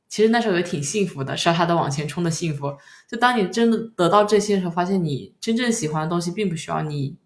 [0.07, 2.77] 其实那时候也挺幸福的，傻傻的往前冲的幸福。
[3.09, 7.17] 就当你真的得到这些的时候，发现你真正喜欢的东西并不需要你，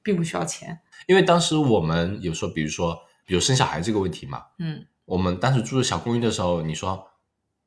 [0.00, 0.78] 并不需要钱。
[1.08, 7.06] 因为当时我们有时候，比如说，比如生小孩这个问题嘛，嗯，我们当时住的小公寓的时候，你说。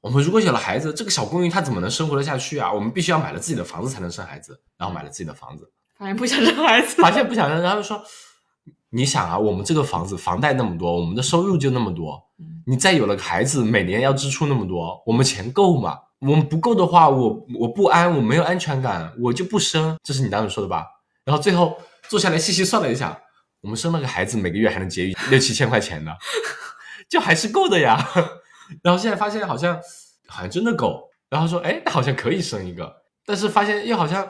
[0.01, 2.69] 我们如果有了孩子，这个小公寓它怎么能生活得下去啊？
[2.69, 8.03] 我们必须要买了自己的房子才能生孩子，然后买了自己的房子，发现不想生孩子，发现不想生，然后说，
[8.89, 12.21] 你想啊，我们这个房子房贷那么多，我们的收入就那么多，
[12.65, 15.97] 你再有了个孩子，每年要支出那么多，我们钱够吗？
[16.19, 20.85] 我们不够的话，我我不安，我没有安全感，我就不生，这是你当时说的吧？
[21.23, 21.77] 然后最后
[22.09, 23.17] 坐下来细细算了一下，
[23.63, 26.11] 我们生了个孩子，每个月还能节约六七千块钱呢，
[27.09, 27.97] 就还是够的呀。
[28.83, 29.79] 然后现在发现好像
[30.27, 32.93] 好像真的够，然后说哎，那好像可以生一个，
[33.25, 34.27] 但是发现又好像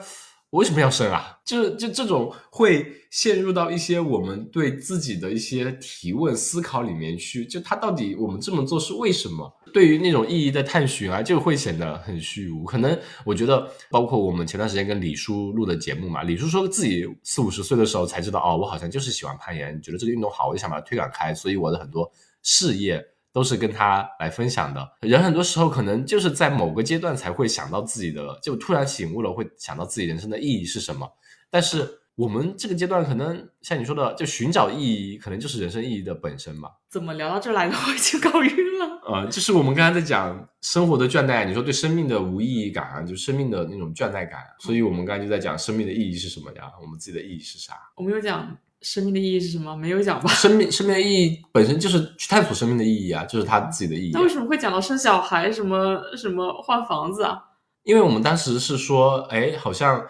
[0.54, 1.36] 我为什么要生啊？
[1.44, 9.52] 就就这种会陷入到一些我们对自己的一些提问思考里面去，就他到底我们这么做是为什么？
[9.74, 12.64] 对于那种意义的探寻啊，就会显得很虚无。
[12.66, 12.96] 可能
[13.26, 22.12] 我觉得，包括我们前段时间跟李叔录的节目嘛，李叔说自己四五十岁的时候才知道，哦，我好像就是喜欢攀岩，觉得这个运动好，我就想把它推广开，所以我的很多
[22.44, 23.04] 事业。
[23.34, 24.88] 都是跟他来分享的。
[25.02, 31.12] 人很多时候可能就是在某个阶段才会想到自己的，就突然醒悟了，会想到自己人生的意义是什么。
[31.50, 36.70] 但是我们这个阶段可能像你说的，就寻找意义，可能就是人生意义的本身吧。
[36.90, 37.76] 怎么聊到这来的？
[37.76, 39.02] 我已经搞晕了。
[39.08, 44.42] 呃，就是我们刚才在讲生活的倦怠，你说对生命的无意义感啊，就生命的那种倦怠感。
[44.60, 46.72] 所以我们刚才就在讲生命的意义是什么呀？
[46.80, 47.74] 我们自己的意义是啥？
[47.96, 48.56] 我们有讲。
[48.84, 49.76] 生命的意义是什么？
[49.76, 50.30] 没有讲吧。
[50.36, 54.12] 生命，生命的意义本身就是去探索生命的意义啊，就是他自己的意义。
[54.14, 57.42] 那为什么会讲到生小孩，什么什么换房子啊？
[57.84, 60.06] 因为我们当时是说，哎，好像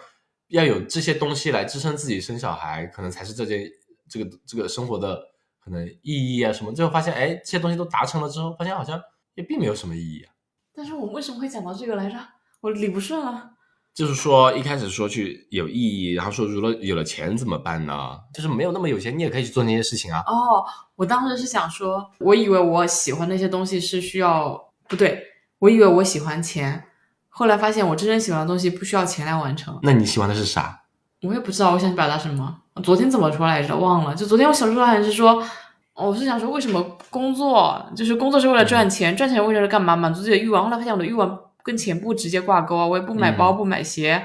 [0.48, 3.66] 要有这些东西来支撑自己生小孩，可能才是这件
[4.10, 5.20] 这个这个生活的
[5.64, 6.72] 可能意义啊什么。
[6.72, 9.00] 最后发现，哎，这些东西都达成了之后，发现好像
[9.34, 10.34] 也并没有什么意义啊。
[10.74, 12.18] 但是我们为什么会讲到这个来着？
[12.60, 13.53] 我理不顺了。
[13.94, 18.18] 就是说，一开始说去有意义，然后说如果有了钱怎么办呢？
[18.34, 20.18] 就是没有那么有钱，你也可以去做那些事情啊。
[20.26, 20.64] 哦，
[20.96, 25.22] 我当时是想说，我以为我喜欢那些东西是需要，不对，
[25.60, 26.82] 我以为我喜欢钱，
[27.28, 29.78] 后来发现我真正喜欢的东西不需要钱来完成。
[29.84, 30.82] 那你喜欢的是啥？
[31.22, 32.62] 我也不知道，我想表达什么。
[32.82, 33.76] 昨天怎么说来着？
[33.76, 34.12] 忘了。
[34.16, 35.40] 就昨天我想说还是说，
[35.94, 39.94] 我是想说为什么工作，就是工作是为了赚钱，赚钱为了干嘛？
[39.94, 40.64] 满足自己的欲望。
[40.64, 41.38] 后来发现我的欲望。
[41.64, 44.24] 跟钱不直接挂钩啊，我也不买包不买鞋，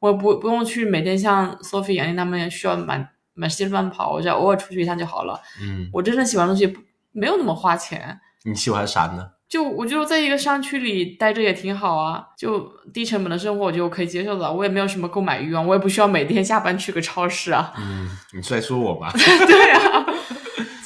[0.00, 5.38] 我也不不用去每天像 Sophie、杨丽他们需要满满世界乱跑，我只要偶尔出去一趟就好了。
[5.62, 6.76] 嗯，我真正喜欢的东西
[7.12, 8.18] 没有那么花钱。
[8.44, 9.28] 你喜欢啥呢？
[9.48, 12.60] 就我觉得在一个商区里待着也挺好啊，就
[12.92, 14.52] 低成本的生活，我觉得我可以接受的。
[14.52, 17.72] 我也没有什么购买欲望，我也不需要每天下班去个超市啊。
[17.78, 19.10] 嗯，你是在说我吗？
[19.14, 20.06] 对啊，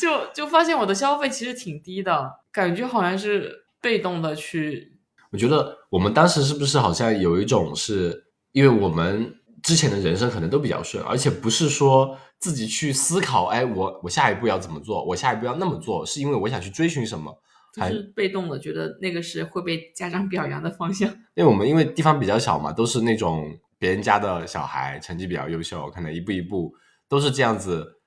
[0.01, 4.92] 就就发现我的消费其实挺低的，感觉好像是被动的去。
[5.33, 17.35] 我觉得我们当时是不是好像有一种是，因为我们之前的人生可能都比较顺，而且不是说自己去思考，哎，我我下一步要怎么做，我下一步要那么做，是因为我想去追寻什么，
[17.75, 21.09] 就是被动的，觉得那个是会被家长表扬的方向。
[21.35, 26.75] 因为我们因为地方比较小嘛，都是那种别人家的小孩，成绩比较优秀，可能一步一步
[27.09, 28.02] 都是这样子。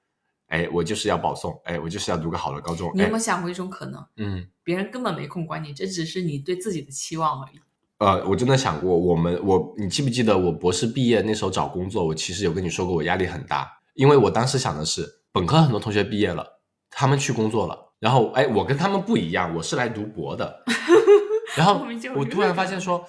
[0.47, 2.91] 哎，我就是要保送，哎，我就是要读个好的高中。
[2.93, 4.05] 你有没有想过一种可能？
[4.17, 7.59] 嗯，别人根本没空管你，这只是你对自己的期望而已。
[7.97, 16.45] 呃，我真的想过，我们我，你记不记得我博士毕业那时候找工作，我其实有跟你说过，我压力很大，因为我当时想的是，本科很多同学毕业了，
[16.91, 20.63] 他们去工作了，然后哎，我跟他们不一样，我是来读博的，
[21.57, 23.03] 然后我突然发现说，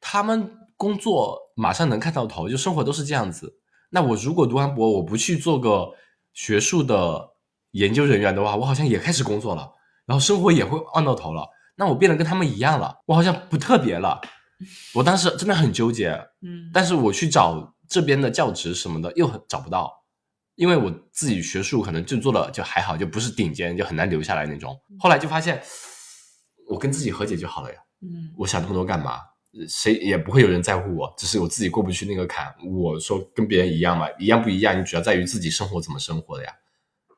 [0.00, 3.60] 他们工作马上能看到头，就生活都是这样子。
[3.90, 5.92] 那我如果读完博，我不去做个。
[6.36, 7.30] 学术的
[7.70, 9.72] 研究人员的话，我好像也开始工作了，
[10.04, 11.48] 然后生活也会按到头了。
[11.76, 14.20] 那我变得跟他们一样了，我好像不特别了。
[14.94, 16.10] 我当时真的很纠结，
[16.46, 19.90] 嗯，但是我去找这边的教职什么的又很找不到，
[20.56, 24.78] 因为我自己学术可能就做的就还好，就不是顶尖，就很难留下来那种。
[24.98, 25.62] 后来就发现，
[26.68, 27.78] 我跟自己和解就好了呀。
[28.02, 29.20] 嗯，我想那么多干嘛？
[29.68, 32.54] 谁也不会有人在乎我，只是我自己过不去那个坎。
[32.64, 36.52] 我说跟别人一样嘛，一样不一样，你主要在于自己生活怎么生活的呀。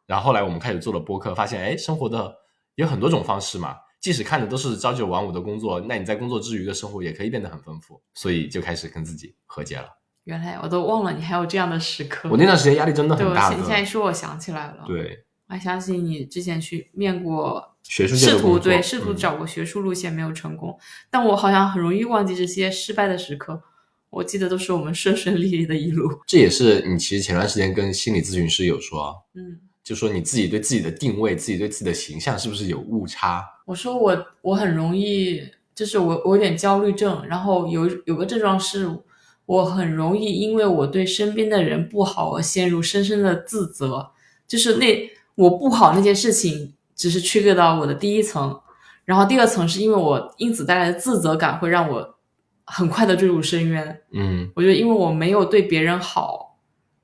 [0.06, 2.34] 然后后来我们开始做了播客，发现哎，生活的
[2.76, 3.76] 有很多种方式嘛。
[4.00, 8.00] 即使看的都是朝九晚五的工作，那你在工作之余的生活也可以变得很丰富。
[8.14, 9.88] 所以就开始跟自己和解了。
[10.24, 12.28] 原来我都忘了你还有这样的时刻。
[12.30, 13.50] 我那段时间压力真的很大。
[13.50, 14.84] 对，你现在一说，我想起来了。
[14.86, 17.76] 对，我还想起你之前去面过。
[17.88, 20.78] 学术试图对试图找过学术路线没有成功，
[21.10, 23.60] 但我好像很容易忘记这些失败的时刻。
[24.10, 26.10] 我记得都是我们顺顺利利的一路。
[26.26, 33.44] 这也是你其实前段时间跟心理咨询师有说，嗯，就说你自己对自己的定位、自己对自己的形象是不是有误差？
[33.66, 35.42] 我说我我很容易，
[35.74, 38.88] 就是我我有点焦虑症，然后有有个症状是，
[39.44, 44.10] 我很容易因为我对身边的人不好而陷入深深的自责，
[44.46, 48.60] 就是那我不好那件事情只是 trigger 到我的第一层，
[49.06, 52.16] 然后第二层是因为我因此带来的自责感会让我
[52.66, 54.02] 很快的坠入深渊。
[54.12, 56.58] 嗯我觉得因为我没有对别人好，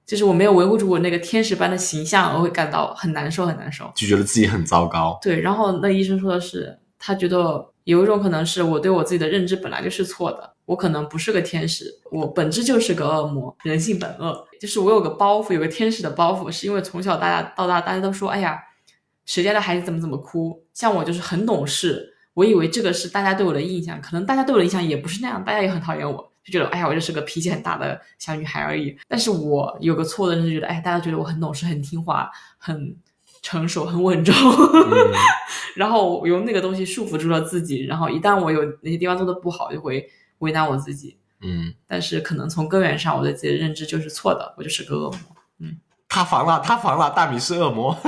[0.05, 3.91] 就是我没有维护住我那个天使般的形象，我会感到很难受很难受。
[3.95, 5.17] 就觉得自己很糟糕。
[5.23, 18.59] 对，然后那医生说的是，他觉得有一种可能是我对我自己的认知本来就是错的，我可能不是个天使，我本质就是个恶魔，人性本恶，就是我有个包袱，有个天使的包袱，是因为从小大家到大，大家都说，哎呀，
[19.27, 26.31] 谁家的孩子怎么怎么哭，像我就是很懂事，我以为这个是大家对我的印象，可能大家对我的印象也不是那样，大家也很讨厌我。
[26.45, 28.95] 就觉得，哎呀，我就是个脾气很大的小女孩而已。
[29.09, 32.95] 但是我有个错的认知，觉得，哎，大家觉得我很懂事、很听话、很
[33.41, 34.35] 成熟、很稳重。
[34.35, 35.13] 嗯
[35.75, 40.07] 然后我用那个东西束缚住了自己，然后一旦我有哪些地方做的不好，就会
[40.41, 41.17] 为难我自己。
[41.41, 45.21] 嗯，但是可能从根源上，我对自己的认知就是错的，我就是个恶魔。
[45.61, 45.79] 嗯
[46.11, 47.97] 塌房了，塌房了，大米是恶魔。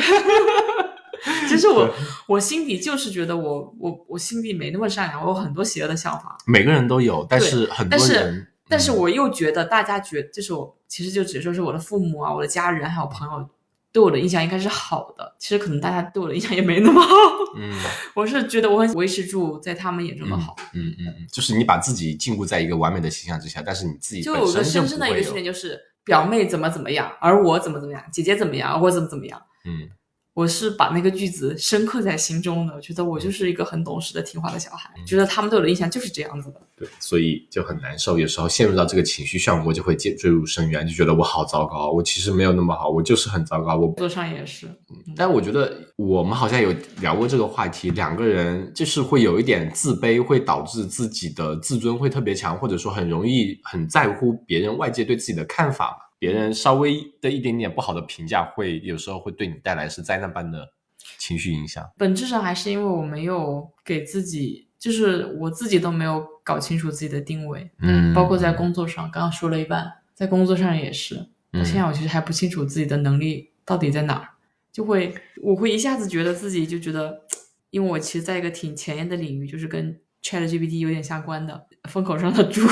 [1.57, 1.91] 其实我
[2.29, 6.37] 我心底就是觉得我我我心底没那么善良，我有很多邪恶的想法。
[6.47, 13.49] 每个人都有，但是很多但是人，嗯但是我又觉得大家觉就是我其实就只说是我的父母啊，我的家人还有朋友
[13.93, 15.37] 对我的印象应该是好的。
[15.39, 17.15] 其实可能大家对我的印象也没那么好。
[17.57, 17.73] 嗯
[18.15, 20.57] 我是觉得我很维持住在他们眼中的好。
[20.75, 29.41] 嗯嗯嗯，就是你把自己禁锢在一个完美的形象之下，但是你自己就有个深深的一个不会有训练，就是表妹怎么怎么样，而我怎么怎么样，姐姐怎么样，我怎么怎么样。
[29.65, 29.89] 嗯
[30.37, 36.61] 我是把那个句子深刻在心中的，我觉得我就是一个很懂事的、听话的小孩，觉得他们对我的印象就是这样子的。
[36.77, 38.19] 对，所以就很难受。
[38.19, 43.77] 有时候陷入到这个情绪漩涡，就会坠坠入深渊，就觉得我好糟糕，我其实没有那么好，我就是很糟糕。
[43.77, 44.69] 我，工作上也是，
[45.17, 46.71] 但我觉得我们好像有
[47.01, 56.06] 聊过这个话题，两个人就是会有一点自卑，会导致自己的自尊会特别强，或者说很容易很在乎别人外界对自己的看法嘛。
[56.19, 60.73] 别人稍微的一点点不好的评价，会有时候会对你带来是灾难般的
[61.19, 61.89] 情绪影响。
[61.97, 71.17] 本质上还是因为我没有给自己，就是我自己都没有搞清楚自己的定位，嗯包括在工作上，刚刚说了一半，在工作上也是，
[71.53, 74.29] 嗯到现在我其实还不清楚自己的能力到底在哪儿，
[74.73, 77.23] 就会我会一下子觉得自己就觉得，
[77.71, 82.63] 因为我其实在一个挺前沿的领域，就是跟 Chat GPT 有点相关的风口上的猪。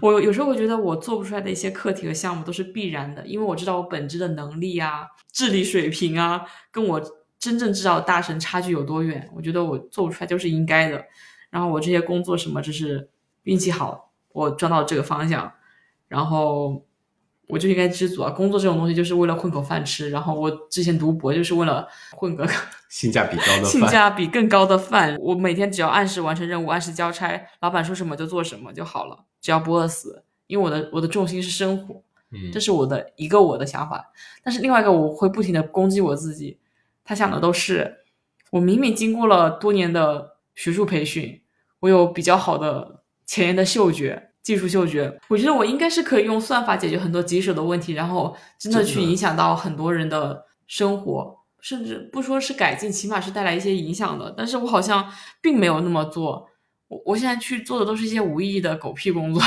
[0.00, 7.00] 我有时候会觉得我做不出来的一些课题和项目都是必然的，因为我知道我本质的能力啊、智力水平啊，跟我
[7.38, 9.30] 真正知道大神差距有多远。
[9.34, 11.04] 我觉得我做不出来就是应该的。
[11.50, 13.08] 然后我这些工作什么，就是
[13.44, 15.52] 运气好，我转到这个方向，
[16.08, 16.84] 然后
[17.50, 18.30] 我就应该知足啊。
[18.30, 22.48] 工作这种东西就是为了混口饭吃，然后我之前读博就是为了混个
[22.88, 25.16] 性价比高的性饭， 价比更高的饭。
[25.20, 30.24] 我每天只要按时完成任务，按时交差，老板说什么就做什么就好了，只要不饿死。
[30.46, 34.12] 因为我的我的重心是生活，嗯这是我的一个我的想法。
[34.42, 36.58] 但是另外一个我会不停的攻击我自己，
[37.04, 37.98] 他想的都是
[38.50, 41.40] 我明明经过了多年的学术培训，
[41.80, 44.29] 我有比较好的前沿的嗅觉。
[44.42, 54.34] 技术嗅觉，我觉得我应该是可以用算法解决很多棘手的问题，然后真的去影响到很多人的生活，甚至不说是改进，起码是带来一些影响的。
[54.36, 55.06] 但是我好像
[55.42, 56.48] 并没有那么做，
[56.88, 59.42] 我我现在去做的都是一些无意义的狗屁工作，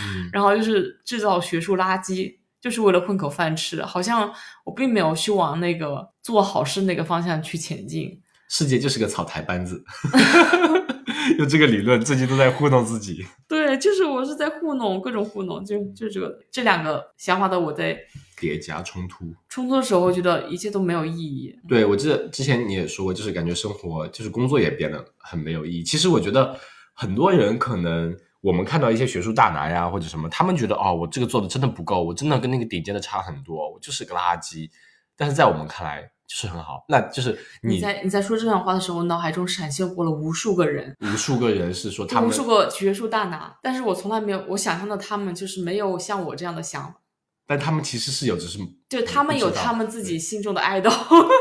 [0.00, 3.82] 嗯 然后就是制造学术垃圾，就是为了混口饭吃。
[3.82, 4.32] 好像
[4.64, 8.20] 我并没有去往那个做好事那个方向去前进。
[8.48, 9.82] 世界就是个草台班子，
[11.38, 13.24] 用这个理论，最近都在糊弄自己。
[13.48, 17.98] 对，就是我是在糊弄，各种糊弄，就就这个这两个想法的我在
[18.38, 19.24] 叠加冲突。
[19.48, 21.54] 冲突的时候，觉得一切都没有意义。
[21.68, 25.82] 对我记得之前你也说过，就是感觉生活就是工作也变得很没有意义。
[25.82, 26.58] 其实我觉得
[26.92, 34.68] 很多人可能我们看到一些学术大拿呀或者什么，他们觉得哦，我这个做的真的不够，我真的跟那个顶尖的差很多，我就是个垃圾。
[35.16, 47.00] 但是在我们看来就是很好，那就是你你在你在说这段话的时候，我脑海中闪现过了无数个人，无数个人是说他们无数个学术大拿，但是我从来没有我想象的他们就是没有像我这样的想法，
[47.46, 48.58] 但他们其实是有，只是
[48.88, 50.90] 就他们有他们自己心中的爱豆。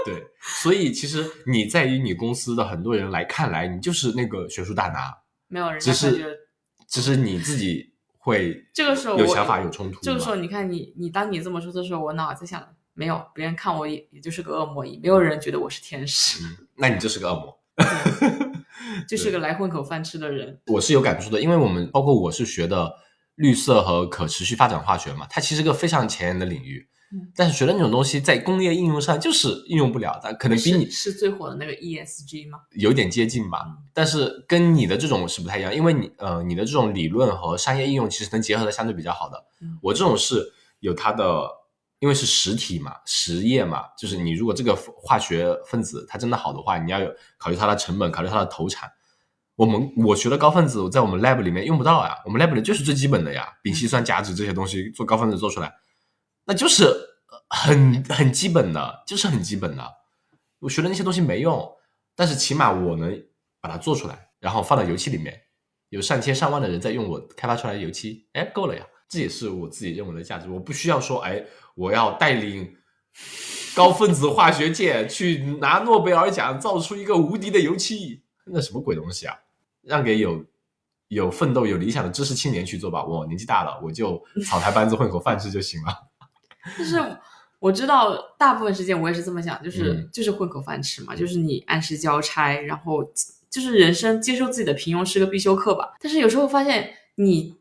[0.06, 0.22] 对，
[0.62, 5.16] 所以其实你在于你公司的很多人来看来，你就是那个学术大拿，
[5.48, 6.40] 没有人只是
[6.88, 10.00] 只是你自己会这个时候有想法有冲突。
[10.02, 17.60] 这个时候，你看你你当你这么说的时候，我脑子在想，没有别人看我也也就是个恶魔，也没有人觉得我是天使，嗯，那你就是个恶魔。
[19.08, 20.60] 就是个来混口饭吃的人。
[20.68, 22.94] 我是有感触的，因为我们包括我是学的
[23.36, 26.88] 绿色和可持续发展化学嘛，它其实个非常前沿的领域。
[27.36, 32.58] 但是学的那种东西在工业应用上就是应用不了，的可能比你是最火的那个 ESG 吗？
[32.72, 39.46] 有点接近吧，但是跟你的这种是不太一样，因为你呃你的这种理论和商业应用其实能结合的相对比较好的。
[39.82, 41.48] 我这种是有它的，
[42.04, 48.92] 因为是实体嘛，实业嘛，就是你如果这个化学分子它真的好的话，你要有考虑它的成本，考虑它的投产。
[49.56, 55.74] 我们我学的高分子在我们 lab 里面用不到呀，我们 lab 里就是最基本的呀，丙烯酸甲酯这些东西做高分子做出来。
[56.44, 56.94] 那就是
[57.48, 59.90] 很很基本的，就是很基本的。
[60.60, 61.72] 我学的那些东西没用，
[62.18, 63.18] 但是起码我能
[63.62, 65.40] 把它做出来，然后放到油漆里面，
[65.88, 68.86] 有上千上万的人在用我开发出来的油漆，哎，够了呀。
[69.10, 70.50] 这也是我自己认为的价值。
[70.50, 71.46] 我不需要说，哎，
[71.76, 72.76] 我要带领
[73.76, 79.36] 高分子化学界去拿诺贝尔奖，造出一个无敌的油漆，那什么鬼东西啊？
[79.82, 80.46] 让给有
[81.08, 83.04] 有奋斗、有理想的知识青年去做吧。
[83.04, 85.94] 我年纪大了，我就草台班子混口饭吃就行了。
[86.78, 86.98] 就是
[87.60, 93.04] 我知道，大部分时间我也是这么想，就是就是混口饭吃嘛，就是你按时交差，然后
[93.50, 95.94] 就是人生接受自己的平庸是个必修课吧。
[96.00, 97.58] 但是有时候发现，你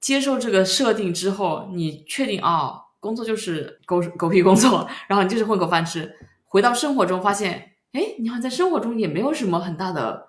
[0.00, 6.14] 接受这个设定之后，你确定啊，工作就是狗狗屁工作，然后你就是混口饭吃。
[6.46, 10.28] 回到生活中发现，哎，你好像在生活中也没有什么很大的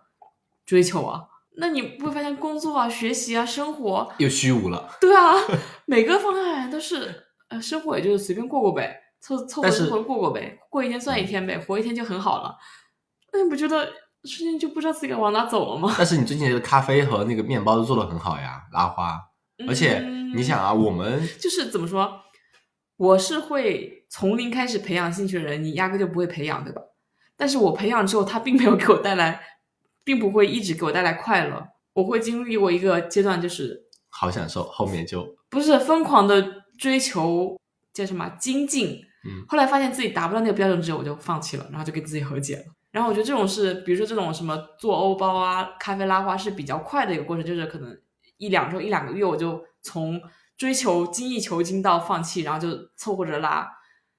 [0.65, 1.23] 追求啊。
[1.57, 4.89] 那你不会发现工作啊、学习啊、生活又虚无了？
[5.01, 5.33] 对啊，
[5.85, 7.25] 每个方案都是。
[7.49, 12.55] 呃，生活也就是随便过过呗，凑凑合凑合过过呗，过一天算一天呗，活一天就很好了。
[13.33, 13.91] 那你不觉得
[14.25, 15.95] 瞬间就不知道自己该往哪走了吗？
[15.97, 19.19] 但是你最近的咖啡和那个面包都做的很好呀，拉花。
[19.67, 19.99] 而且
[20.35, 22.21] 你想啊，我们就是怎么说，
[22.99, 26.81] 我是会从零开始培养兴趣的人，你压根就不会培养，对吧？
[27.37, 29.41] 但是我培养之后，它并没有给我带来，
[30.03, 31.65] 并不会一直给我带来快乐。
[31.93, 36.59] 我会经历过一个阶段，就是好享受，后面就不是疯狂的。
[36.79, 37.59] 追求
[37.93, 39.01] 叫什么精进？
[39.27, 42.63] 嗯，后来发现自己达不到那个标准之后，我就放弃了，然后就跟自己和解了。
[42.91, 47.93] 然后我觉得这种是，比如说这种什么做欧包啊、咖啡拉花是比较快的一个过程，就是可能
[48.37, 50.21] 一两周、一两个月，我就从
[50.59, 53.65] 追求精益求精到放弃，然后就凑合着拉。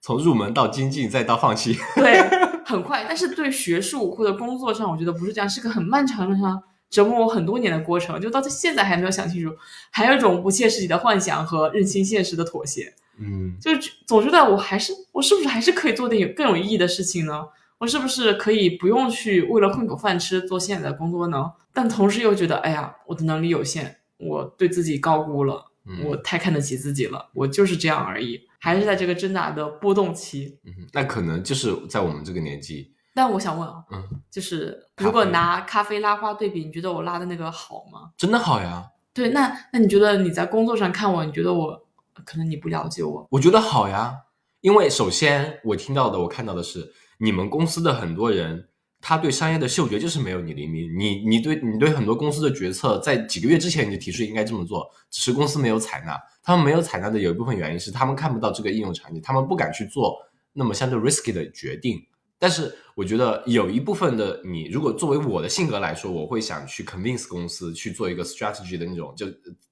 [0.01, 2.19] 从入门到精进再到放弃， 对，
[2.65, 3.05] 很快。
[3.07, 6.63] 但是对学术或者工作上，我觉得不是这样，是个很漫长的上。
[6.89, 9.55] 折磨我很多年的过程，就到现在还没有想清楚，
[9.91, 12.95] 还有一种不切实际的幻想和认清现实的妥协。
[13.19, 17.45] 嗯，就是总觉得我还是我是不是还是可以做点更有意义的事情呢？
[17.79, 21.53] 我是不是可以不用去为了混口饭吃做现在的工作呢？
[21.73, 25.70] 但同时又觉得，哎呀，我的能力有限，我对自己高估了，
[26.05, 30.59] 我太看得起自己了，我就是这样而已，还是在这个挣扎的波动期。
[30.65, 32.95] 嗯，那可能就是在我们这个年纪。
[33.13, 38.13] 但我想问啊，嗯，就是如果拿咖啡拉花对比，你觉得我拉的那个好吗？
[38.17, 38.89] 真的好呀。
[39.13, 41.87] 对，那那你觉得你在工作上看我，你觉得我
[42.25, 43.27] 可能你不了解我？
[43.31, 44.15] 我觉得好呀，
[44.61, 48.69] 因为首先我听到的、我看到的是，你们公司的很多人，
[49.01, 50.91] 他对商业的嗅觉就是没有你灵敏。
[50.97, 56.19] 你你对你对很多公司的决策，在几个月之前你就提出应该这么做，只是公司没有采纳。
[56.43, 60.17] 他们没有采纳的有一部分原因是他们看不到这个应用场景，他们不敢去做
[60.53, 62.01] 那么相对 risky 的决定。
[62.39, 69.27] 但是我觉得有一部分的你，如果作为我的性格来说，我会想去 convince 公司去做一个 strategy 的那种就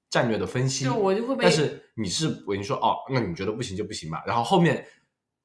[0.09, 0.85] 战略的分析。
[0.85, 1.43] 就我就会被。
[1.43, 4.23] 但是你是我跟你说哦，那你觉得不行就不行吧。
[4.27, 4.85] 然后后面，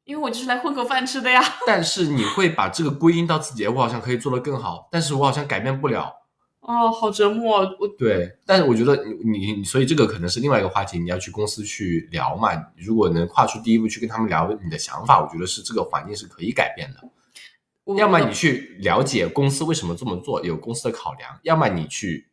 [0.05, 1.43] 因为我就是来混口饭吃的呀。
[1.67, 6.13] 但是你会把这个归因到自己，我好像可以做得更好，但是我好像改变不了。
[6.61, 7.59] 哦，好折磨。
[7.79, 12.51] 我对，但是我觉得你你所以这个可能是另外一个话题，你要去公司去聊嘛。
[12.77, 17.95] 如果能跨出第一步去跟他们聊你的想法，我觉得是这个环境是可以改变的。
[17.99, 22.27] 要么你去了解公司为什么这么做，有公司的考量；要么你去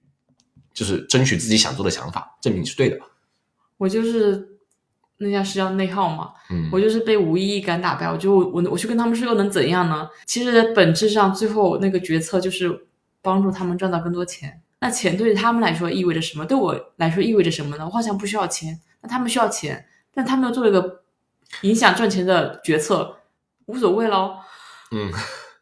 [0.73, 2.97] 就是争取自己想做的想法，证明你是对的。
[3.75, 4.50] 我就是
[5.21, 8.07] 那叫是叫内耗嘛，嗯，我就是被无意义感打败。
[8.07, 10.09] 我就我我去跟他们说又能怎样呢？
[10.25, 12.87] 其实本质上最后那个决策就是
[13.21, 14.61] 帮助他们赚到更多钱。
[14.79, 16.43] 那钱对于他们来说意味着什么？
[16.45, 17.85] 对我来说意味着什么呢？
[17.85, 21.03] 我好像不需要钱，那他们需要钱，但他们又做了一个
[21.61, 23.17] 影响赚钱的决策，
[23.67, 24.37] 无所谓喽。
[24.91, 25.11] 嗯。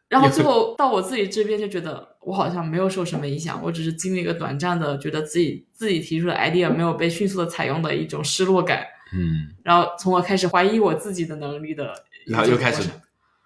[0.08, 8.84] 然后最 后到我自己这边就觉得我好像没有受什么影响，我只是经历一个短暂的觉得自己自己提出的 idea 没有被迅速的采用的一种失落感，
[9.14, 11.94] 嗯，然后从而开始怀疑我自己的能力的，
[12.28, 12.90] 然后又开始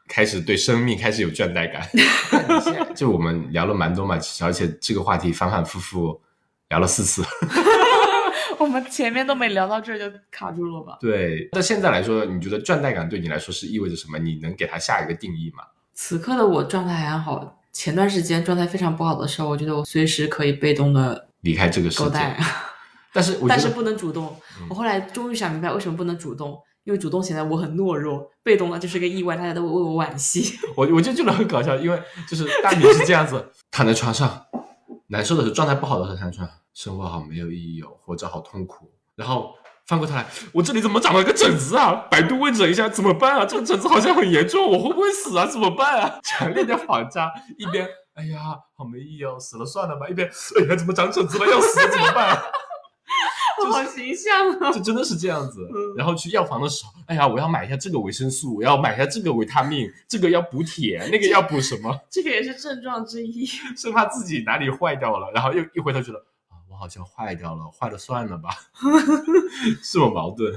[0.07, 1.87] 开始对生命开始有倦怠感。
[2.95, 6.21] 就我们聊了蛮多嘛，而且这个话题反反复复
[6.69, 7.23] 聊了四次，
[8.59, 10.97] 我们前面都没聊到这儿就卡住了吧？
[10.99, 14.19] 对，那现在来说，你觉得倦怠感对你来说是意味着什么？
[14.19, 15.63] 你能给它下一个定义吗？
[15.93, 22.35] 此刻的我状态还好，前段时间状态非常不好的时候，我觉得我随时可以被动的离开这个世界。
[23.13, 24.35] 但是但是不能主动。
[24.69, 30.57] 我后来终于想明白为什么不能主动，因为主动显得我很懦弱，被动了就是个意外，大家都会为我惋惜。
[30.75, 34.45] 我我就觉得很搞笑，因为就是大女是这样子，躺在床上，
[35.07, 38.91] 难受的时候，状态不好的时候躺在床上，生活好没有意义哦，活着好痛苦。
[39.15, 39.53] 然后
[39.85, 41.93] 翻过头来，我这里怎么长了个疹子啊？
[42.09, 43.45] 百度问诊一下怎么办啊？
[43.45, 45.45] 这个疹子好像很严重，我会不会死啊？
[45.45, 46.19] 怎么办啊？
[46.25, 47.87] 强烈的反差，一边。
[48.15, 48.39] 哎呀，
[48.77, 50.07] 好没意义哦，死了算了吧。
[50.07, 50.27] 一边，
[50.59, 51.45] 哎呀，怎么长疹子了？
[51.49, 52.39] 要死了怎么办？
[53.71, 54.71] 好形象啊！
[54.71, 55.67] 就真的是这样子。
[55.97, 61.99] 然后去药房的时候，哎呀，我要买一下这个维生素，我要买一下这个维他命，这个要补铁，那个要补什么？
[62.09, 63.45] 这个也是症状之一，
[63.77, 65.31] 生怕自己哪里坏掉了。
[65.33, 66.17] 然后又一回头觉得
[66.49, 68.49] 啊，我好像坏掉了，坏了算了吧，
[69.83, 70.53] 是我矛盾。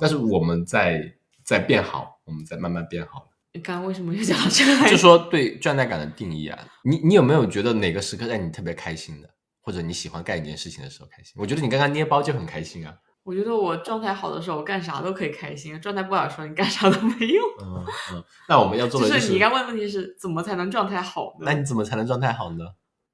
[0.00, 1.12] 但是我们在
[1.42, 3.26] 在变好，我们在慢慢变好。
[3.52, 4.88] 你刚刚为什么又讲到这个？
[4.88, 9.28] 就说对倦怠感的定义啊，你你有没有觉得哪个时刻让你特别开心的，
[9.60, 11.34] 或者你喜欢干一件事情的时候开心？
[11.36, 12.94] 我觉得你刚刚捏包就很开心啊。
[13.22, 17.44] 我觉得我状态好的时候，我干啥都可以开心；状态不好的时候，你干啥都没用。
[17.62, 18.24] 嗯嗯。
[18.48, 21.46] 那我们要做的就是你应该问问题是怎么才能状态好呢？
[21.46, 22.64] 那你怎么才能状态好呢？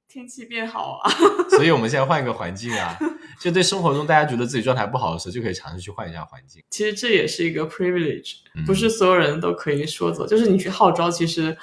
[0.08, 1.10] 天气变好啊！
[1.50, 2.96] 所以我们现在换一个环境啊。
[3.40, 6.62] 就对生活中大家觉得自己状态不好的时候，就可以尝试去换一下环境。
[6.70, 10.26] 其实这也是一个 privilege，不是所有人都可以说走。
[10.26, 11.54] 就是你去号召，其实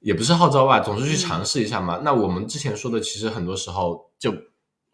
[0.00, 2.00] 也不是号召吧，总是去尝试一下嘛。
[2.02, 4.34] 那我们之前说的，其实很多时候就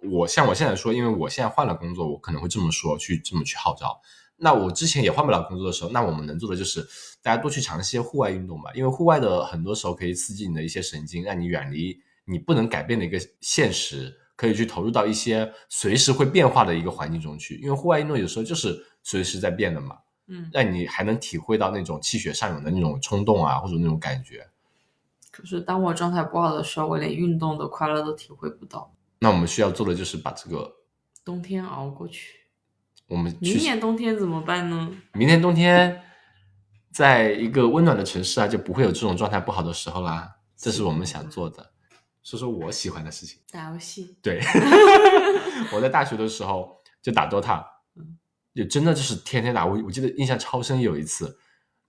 [0.02, 4.00] 我像我现在说，因为我现在换了工作，我可能会这么说，去这么去号召。
[4.36, 6.86] 那我之前也换不了工作的时候，那我们能做的就是
[7.22, 14.14] 大家多去尝试一些户外运动吧，因为户外的很多时候可以刺激你的一些神经，让你远离你不能改变的一个现实。
[14.38, 19.96] 可以去投入到一些随时会变化的一个环境中去，因为户外运动有时候就是随时在变的嘛。
[20.26, 24.46] 嗯，让你还能体会到那种气血上涌的那种冲动啊，或者那种感觉。
[25.36, 28.90] 可是当我状态不好的时候，我连运动的快乐都体会不到。
[29.18, 30.76] 那我们需要做的就是把这个
[31.24, 32.40] 冬天熬过去。
[33.06, 34.90] 我们明年冬天怎么办呢？
[35.12, 36.02] 明年冬天，
[36.90, 40.36] 在一个温暖的城市啊，就不会有这种状态不好的时候啦。
[40.56, 41.72] 这是我们想做的。
[42.22, 44.16] 说说我喜欢的事情，打游戏。
[44.22, 44.40] 对，
[45.72, 47.64] 我在大学的时候就打 DOTA，
[48.54, 49.64] 就真的就是天天打。
[49.64, 51.38] 我我记得印象超深，有一次，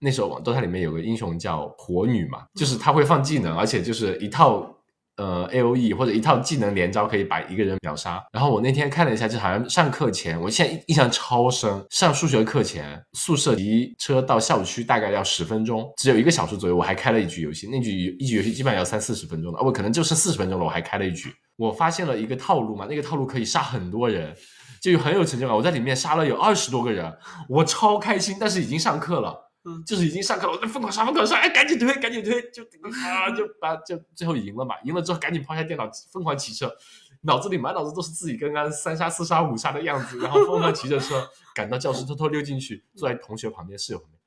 [0.00, 4.74] 那时候 DOTA 里面有个英雄叫火女嘛，就是他会放技能，而且就是一套。
[5.18, 8.24] 呃，A O E 或者一套技能连招可以把一个人秒杀。
[8.32, 11.84] 然后我那天看了一下，就好像上课前，我现在印象超深。
[11.90, 16.76] 上数学课前，宿舍骑车到校区大概要十分钟，只有一个小时左右。
[16.76, 21.34] 我还开了一局游戏，那局一局游戏基本上要三四十分钟的，我可能就剩四十分钟了，我还开了一局。
[21.56, 24.32] 我发现了一个套路嘛，那个套路可以杀很多人，
[24.80, 25.56] 就很有成就感。
[25.56, 27.12] 我在里面杀了有二十多个人，
[27.48, 28.36] 我超开心。
[28.38, 29.47] 但是已经上课了。
[29.84, 32.62] 就是已经上课了，我在疯狂刷，疯狂刷，哎，赶紧推，赶紧推，就
[33.04, 36.74] 啊，就把就最后赢了嘛，赢了之后赶紧抛下电脑，疯狂骑车，
[37.22, 44.18] 脑子里满脑子都是自己刚刚三杀四杀五杀的样子，然后疯狂骑着车 赶到教室，偷偷溜进去，坐在同学旁边，室友旁边，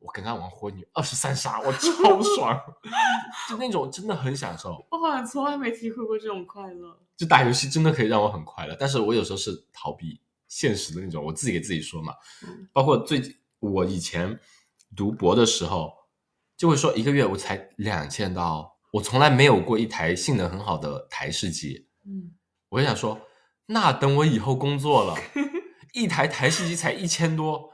[0.00, 2.60] 我刚刚玩火女二十三杀，我超爽，
[3.48, 4.86] 就那种真的很享受。
[4.90, 6.98] 我好像从来没体会过这种快乐。
[7.16, 12.12] 就打游戏真的可以让我很快乐，但是我有时候是逃避现实的那种，我自己给自己说嘛，
[12.72, 14.38] 包括最近我以前。
[14.96, 15.92] 读博的时候，
[16.56, 21.88] 就会说一个月我才两千刀，我从来没有过一台性能很好的台式机。
[22.06, 22.32] 嗯，
[22.68, 23.20] 我就想说，
[23.66, 25.16] 那等我以后工作了，
[25.94, 27.70] 一台台式机才一千多，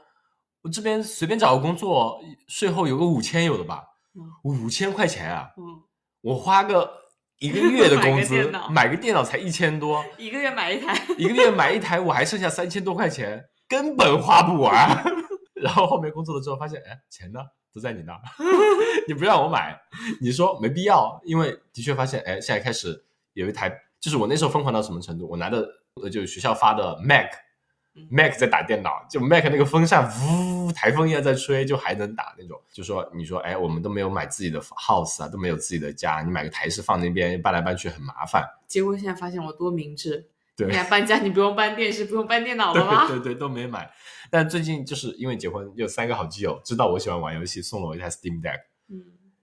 [0.61, 3.83] 我这边随便找个工作，税后有个五千有的吧？
[4.43, 5.49] 五千块钱啊！
[5.57, 5.63] 嗯，
[6.21, 6.91] 我花个
[7.37, 15.03] 一个月的工资买个电脑才一千多，一个月买一台，一个月买一台，我还剩下三千多块钱，根本花不完。
[15.61, 17.39] 然后后面工作了之后发现，哎，钱呢
[17.73, 18.21] 都在你那儿，
[19.07, 19.79] 你不让我买，
[20.21, 23.03] 你说没必要，因为的确发现，哎，现在开始
[23.33, 25.67] 有一台，就是我那时候疯狂到什么程度，我拿的
[26.01, 32.59] 呃就是学校发的 Mac，Mac 在打电脑，就 Mac 那个风扇呜，台风一样在吹，就还能打那种。
[32.71, 38.43] 就说你说，哎，我们都没有买自己的 house 啊，都没有自己的家，你买个台式放那边搬来搬去很麻烦。
[38.67, 40.29] 结果现在发现我多明智。
[40.57, 43.07] 对，你搬家，你不用搬电视，不用搬电脑了吗？
[43.07, 43.87] 对对，都没买。
[44.31, 48.57] 但最近就是因为结婚，有三个好基友知道我喜欢玩游戏，送了我一台 Steam Deck。
[48.89, 48.99] 嗯。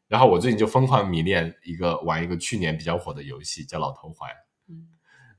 [0.08, 4.28] 然后我最近就疯狂迷恋一个玩一个去年比较火的游戏，叫《老头环》。
[4.68, 4.88] 嗯。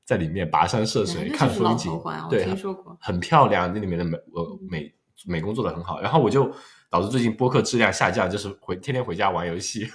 [0.05, 1.91] 在里面跋山涉水看风景，
[2.29, 3.73] 对，听说过，很漂亮。
[3.73, 4.95] 那里面的美呃美
[5.25, 5.99] 美工做的很好。
[5.99, 6.49] 然后我就
[6.89, 9.85] 导致最近播客质量下降，就是回天天回家玩游戏。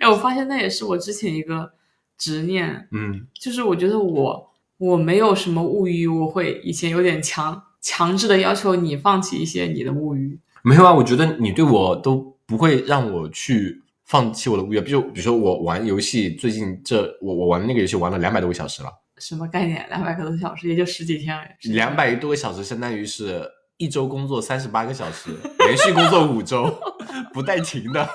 [0.00, 1.72] 哎，我发现那也是我之前一个。
[2.16, 10.38] 执念，嗯，就是我觉得我我没有什么物欲，我会以前有点强强制的要求你放弃一些你的物欲。
[10.62, 14.80] 没有啊，我觉得你对我都不会让我去放弃我的物欲。
[14.80, 18.88] 比如比如说我玩游戏，最近这我我玩那个游戏玩了两百多个小时了，
[19.18, 19.86] 什么概念？
[19.88, 21.72] 两百个多小时也就十几天而已。
[21.72, 23.46] 两百多个小时相当于是
[23.76, 26.72] 一周工作三十八个小时，连续工作五周，
[27.34, 28.08] 不带停的。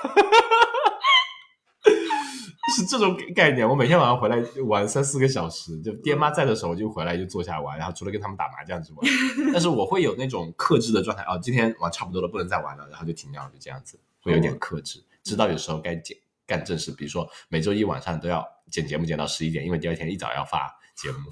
[2.70, 8.98] 是这种概念，我每天晚上回来玩三四个小时，就爹妈在的时候就回来就坐下玩，然后除了跟他们打麻将之外，
[9.52, 16.16] 但是我会有那种克制的状态啊，今天玩差不多了，不能再玩了，然后就停掉了，就这样子，会有点克制，知道有时候该剪
[16.46, 21.30] 干正事，比如说每周一晚上都要剪节目剪到十一点，因为第二天一早要发节目，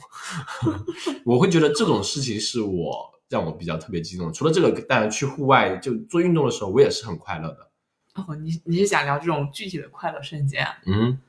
[1.24, 4.32] 我会觉得这种事情是我让我比较特别激动。
[4.32, 7.68] 除了这个，当然去户外就做运动的时候，我也是很快乐的。
[8.14, 10.66] 哦，你你是想聊这种具体的快乐瞬间？
[10.86, 11.20] 嗯。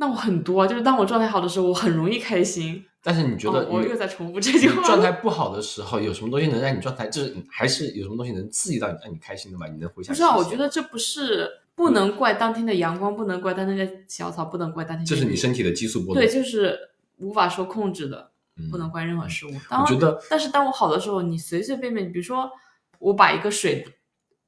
[0.00, 2.82] 那我很多，就是当我状态好的时候，我很容易开心。
[3.02, 4.82] 但是你觉得，我又在重复这句话。
[4.82, 9.66] 状态不好的时候，有什么东西能让你状态，就是还是有什么东西能刺激到你，让你开心的吗？
[9.66, 10.14] 你能回想？
[10.14, 15.04] 不是啊，我觉得这不是不能怪当天的阳光，不能怪当天的小草，不能怪当天。
[15.04, 16.14] 这是你身体的激素波动。
[16.14, 16.78] 对，就是
[17.18, 18.30] 无法说控制的，
[18.70, 19.50] 不能怪任何事物。
[19.50, 22.50] 我觉得，但是当我好的时候，你随随便便，比如说
[22.98, 23.86] 我把一个水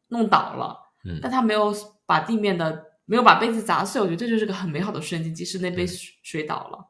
[0.09, 1.74] 弄倒了，嗯，但它没有
[2.07, 2.86] 把地面的。
[3.13, 5.35] 没有把杯子砸碎，我觉得这就是个很美好的瞬间。
[5.35, 6.89] 即使那杯水倒了，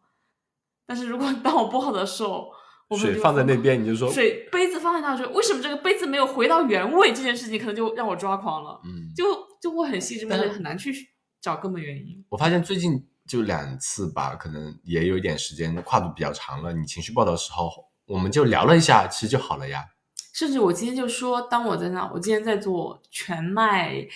[0.87, 2.49] 但是如果 当我不好的时候，
[2.97, 7.12] 水放在那边，你就说水杯子放在那，就为什么这个杯子没有回到原位？
[7.12, 8.81] 这件事情可能就让我抓狂了。
[8.85, 9.25] 嗯，就
[9.61, 10.95] 就会很细致，但是很难去
[11.41, 12.25] 找根本原因。
[12.29, 16.73] 我发现最近就两次吧，可能也有一点时间跨度比较长了。
[16.73, 17.68] 你情绪爆的时候，
[18.07, 19.85] 我们就聊了一下，其实就好了呀。
[20.33, 24.07] 甚至我今天就说，当我在那，我今天在做全麦。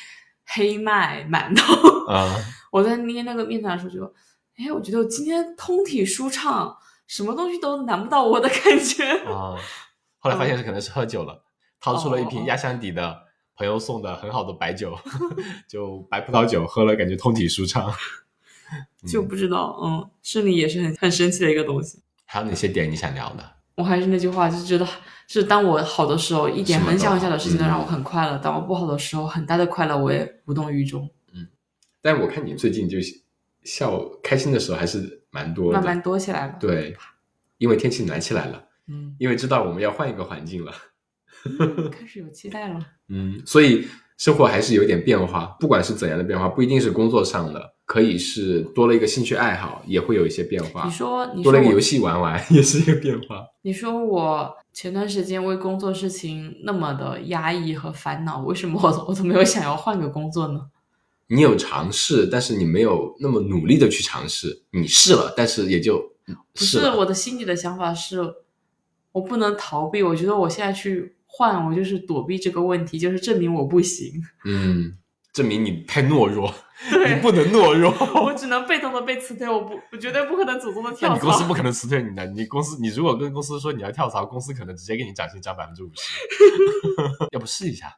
[0.46, 2.34] 黑麦馒头，啊！
[2.72, 4.14] 我在捏那个面团的时候就，
[4.56, 6.76] 哎，我觉得我今天通体舒畅，
[7.06, 9.56] 什么东西都难不到我的感觉啊。
[10.18, 11.44] 后来发现是可能是喝酒了，
[11.80, 13.22] 掏出了一瓶压箱底的
[13.56, 14.96] 朋友送的很好的白酒，
[15.68, 17.92] 就白葡萄酒喝了，感觉通体舒畅。
[19.06, 22.02] 就不知道，嗯，生理也是很很神奇的一个东西。
[22.24, 23.55] 还有哪些点你想聊的？
[23.76, 24.86] 我还是那句话，就是觉得。
[25.28, 31.10] 是当我好的时候，一点很小很小的事情都让我很快乐；当我不好的时候，很大的快乐我也无动于衷。
[31.34, 31.48] 嗯，
[32.00, 32.96] 但我看你最近就
[33.64, 36.56] 笑开心的时候还是蛮多的，慢慢多起来了。
[36.60, 36.96] 对，
[37.58, 38.64] 因为天气暖起来了。
[38.86, 40.72] 嗯，因为知道我们要换一个环境了，
[41.90, 42.78] 开始有期待了。
[43.08, 43.84] 嗯，所以
[44.16, 47.74] 生活还是有点变化，不管是怎样的变化，不一定是工作上的。
[47.86, 50.84] 可以是多了一个兴趣爱好，也会有一些变化。
[50.84, 53.46] 你说，多了一个游戏玩玩，也是一个变化。
[53.62, 60.66] 你说我前段时间为工作事情那么的压抑和烦恼，为什么我 我都没有想要换个工作呢？
[61.28, 64.62] 你有尝试，但是你没有那么努力的去尝试。
[64.72, 66.12] 你试了，但是也就
[66.52, 68.34] 不是我的心里的想法是，
[69.12, 70.02] 我不能逃避。
[70.02, 74.20] 我觉得我现在去换，我就是躲避这个问题，就是证明我不行。
[74.44, 74.98] 嗯。
[75.36, 76.50] 证明你太懦弱，
[77.06, 77.92] 你不能懦弱。
[78.24, 81.14] 我只能被动的被辞退，我不，我绝对不可能主动的跳槽。
[81.14, 86.10] 你公司不可能辞退你的，你公司，你如果跟公司说你要跳槽，公司可能直接给你涨薪涨百分之五十。
[87.32, 87.94] 要不试一下？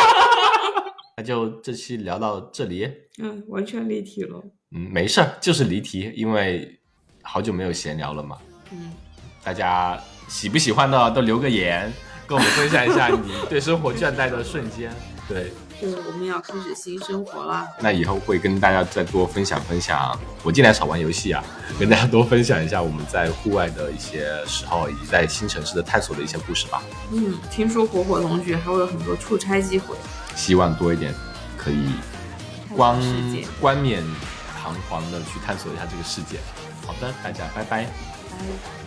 [1.16, 2.86] 那就这期聊到这里。
[3.18, 4.38] 嗯，完全离题了。
[4.72, 6.78] 嗯，没事儿，就是离题，因为
[7.22, 8.36] 好久没有闲聊了嘛。
[8.72, 8.92] 嗯，
[9.42, 9.98] 大家
[10.28, 11.90] 喜不喜欢的都留个言，
[12.26, 14.92] 跟我们分享一下你对生活倦怠的瞬间。
[15.26, 15.50] 对。
[15.82, 17.68] 对，我们要开始新生活啦。
[17.80, 20.16] 那以后会跟大家再多分享分享。
[20.44, 21.42] 我尽量少玩游戏啊，
[21.76, 26.80] 跟大家多分享一下我们在户外的一些时候，以及在新城市的探索的一些故事吧。
[27.10, 29.96] 嗯，听说火火同学还会有很多出差机会，
[30.36, 31.12] 希望多一点
[31.58, 31.90] 可以
[32.76, 32.96] 冠
[33.60, 34.04] 冠冕
[34.62, 36.38] 堂皇的去探索一下这个世界。
[36.86, 37.86] 好的，大家拜拜。
[37.86, 38.81] 拜。